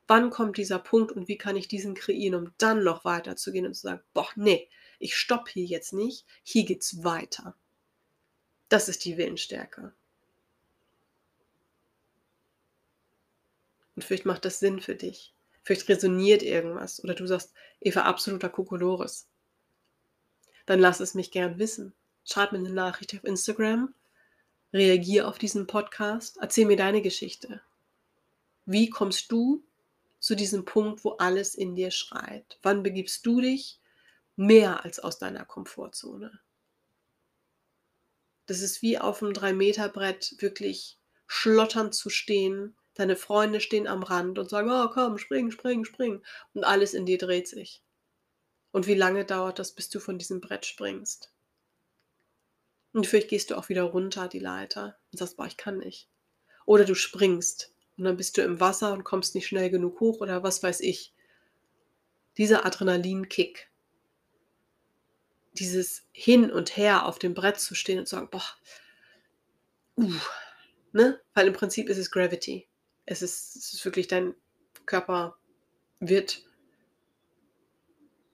Wann 0.07 0.29
kommt 0.29 0.57
dieser 0.57 0.79
Punkt 0.79 1.11
und 1.11 1.27
wie 1.27 1.37
kann 1.37 1.55
ich 1.55 1.67
diesen 1.67 1.95
kreieren, 1.95 2.35
um 2.35 2.53
dann 2.57 2.83
noch 2.83 3.05
weiterzugehen 3.05 3.65
und 3.65 3.75
zu 3.75 3.83
sagen, 3.83 4.03
boah, 4.13 4.27
nee, 4.35 4.67
ich 4.99 5.15
stoppe 5.15 5.51
hier 5.51 5.65
jetzt 5.65 5.93
nicht, 5.93 6.25
hier 6.43 6.65
geht's 6.65 7.03
weiter. 7.03 7.55
Das 8.69 8.89
ist 8.89 9.05
die 9.05 9.17
Willensstärke. 9.17 9.93
Und 13.95 14.03
vielleicht 14.03 14.25
macht 14.25 14.45
das 14.45 14.59
Sinn 14.59 14.81
für 14.81 14.95
dich. 14.95 15.33
Vielleicht 15.63 15.87
resoniert 15.87 16.43
irgendwas 16.43 17.03
oder 17.03 17.15
du 17.15 17.25
sagst, 17.25 17.53
Eva, 17.79 18.01
absoluter 18.01 18.49
Kokolores. 18.49 19.27
Dann 20.65 20.79
lass 20.79 20.99
es 20.99 21.13
mich 21.13 21.31
gern 21.31 21.59
wissen. 21.59 21.93
Schreib 22.23 22.51
mir 22.51 22.59
eine 22.59 22.71
Nachricht 22.71 23.13
auf 23.15 23.23
Instagram, 23.23 23.93
reagier 24.73 25.27
auf 25.27 25.37
diesen 25.37 25.67
Podcast, 25.67 26.37
erzähl 26.41 26.65
mir 26.65 26.77
deine 26.77 27.01
Geschichte. 27.01 27.61
Wie 28.65 28.89
kommst 28.89 29.31
du 29.31 29.63
zu 30.19 30.35
diesem 30.35 30.65
Punkt, 30.65 31.03
wo 31.03 31.11
alles 31.11 31.53
in 31.53 31.75
dir 31.75 31.91
schreit? 31.91 32.57
Wann 32.63 32.81
begibst 32.81 33.25
du 33.25 33.41
dich 33.41 33.79
mehr 34.35 34.83
als 34.83 34.99
aus 34.99 35.17
deiner 35.17 35.45
Komfortzone. 35.45 36.39
Das 38.45 38.61
ist 38.61 38.81
wie 38.81 38.99
auf 38.99 39.23
einem 39.23 39.33
3-Meter-Brett 39.33 40.35
wirklich 40.39 40.97
schlotternd 41.27 41.95
zu 41.95 42.09
stehen. 42.09 42.75
Deine 42.93 43.15
Freunde 43.15 43.59
stehen 43.59 43.87
am 43.87 44.03
Rand 44.03 44.37
und 44.37 44.49
sagen, 44.49 44.69
oh 44.69 44.89
komm, 44.89 45.17
spring, 45.17 45.51
spring, 45.51 45.83
spring. 45.83 46.21
Und 46.53 46.63
alles 46.63 46.93
in 46.93 47.05
dir 47.05 47.17
dreht 47.17 47.47
sich. 47.47 47.81
Und 48.75 48.87
wie 48.87 48.93
lange 48.93 49.23
dauert 49.23 49.57
das, 49.57 49.71
bis 49.71 49.87
du 49.87 50.01
von 50.01 50.17
diesem 50.17 50.41
Brett 50.41 50.65
springst? 50.65 51.31
Und 52.91 53.07
vielleicht 53.07 53.29
gehst 53.29 53.49
du 53.49 53.55
auch 53.55 53.69
wieder 53.69 53.83
runter 53.83 54.27
die 54.27 54.39
Leiter 54.39 54.97
und 55.13 55.17
sagst, 55.17 55.37
boah, 55.37 55.45
ich 55.45 55.55
kann 55.55 55.77
nicht. 55.77 56.09
Oder 56.65 56.83
du 56.83 56.93
springst 56.93 57.73
und 57.95 58.03
dann 58.03 58.17
bist 58.17 58.35
du 58.35 58.41
im 58.41 58.59
Wasser 58.59 58.91
und 58.91 59.05
kommst 59.05 59.33
nicht 59.33 59.47
schnell 59.47 59.69
genug 59.69 60.01
hoch 60.01 60.19
oder 60.19 60.43
was 60.43 60.61
weiß 60.61 60.81
ich. 60.81 61.13
Dieser 62.37 62.65
Adrenalinkick, 62.65 63.71
dieses 65.53 66.03
Hin 66.11 66.51
und 66.51 66.75
Her 66.75 67.05
auf 67.05 67.17
dem 67.17 67.33
Brett 67.33 67.61
zu 67.61 67.75
stehen 67.75 67.99
und 67.99 68.07
zu 68.09 68.17
sagen, 68.17 68.29
boah, 68.29 68.43
uh, 69.95 70.19
ne? 70.91 71.21
Weil 71.33 71.47
im 71.47 71.53
Prinzip 71.53 71.87
ist 71.87 71.97
es 71.97 72.11
Gravity. 72.11 72.67
Es 73.05 73.21
ist, 73.21 73.55
es 73.55 73.73
ist 73.73 73.85
wirklich 73.85 74.07
dein 74.07 74.35
Körper 74.85 75.37
wird 76.01 76.45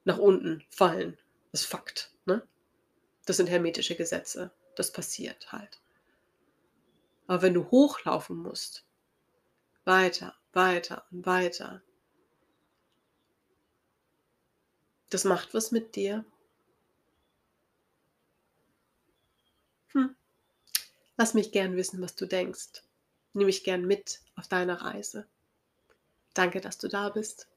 nach 0.04 0.18
unten 0.18 0.64
fallen. 0.70 1.18
Das 1.52 1.62
ist 1.62 1.68
Fakt, 1.68 2.12
ne? 2.26 2.46
Das 3.26 3.38
sind 3.38 3.48
hermetische 3.48 3.96
Gesetze. 3.96 4.52
Das 4.76 4.92
passiert 4.92 5.52
halt. 5.52 5.82
Aber 7.28 7.42
wenn 7.42 7.54
du 7.54 7.70
hochlaufen 7.70 8.38
musst, 8.38 8.86
weiter, 9.86 10.36
weiter 10.54 11.06
und 11.12 11.26
weiter, 11.26 11.82
das 15.10 15.24
macht 15.24 15.54
was 15.54 15.72
mit 15.72 15.96
dir. 15.96 16.26
Hm. 19.90 20.16
Lass 21.18 21.34
mich 21.34 21.52
gern 21.52 21.76
wissen, 21.76 22.02
was 22.02 22.16
du 22.16 22.26
denkst. 22.26 22.84
Nimm 23.34 23.46
mich 23.46 23.64
gern 23.64 23.86
mit 23.86 24.22
auf 24.36 24.48
deiner 24.48 24.82
Reise. 24.82 25.28
Danke, 26.34 26.62
dass 26.62 26.78
du 26.78 26.88
da 26.88 27.10
bist. 27.10 27.51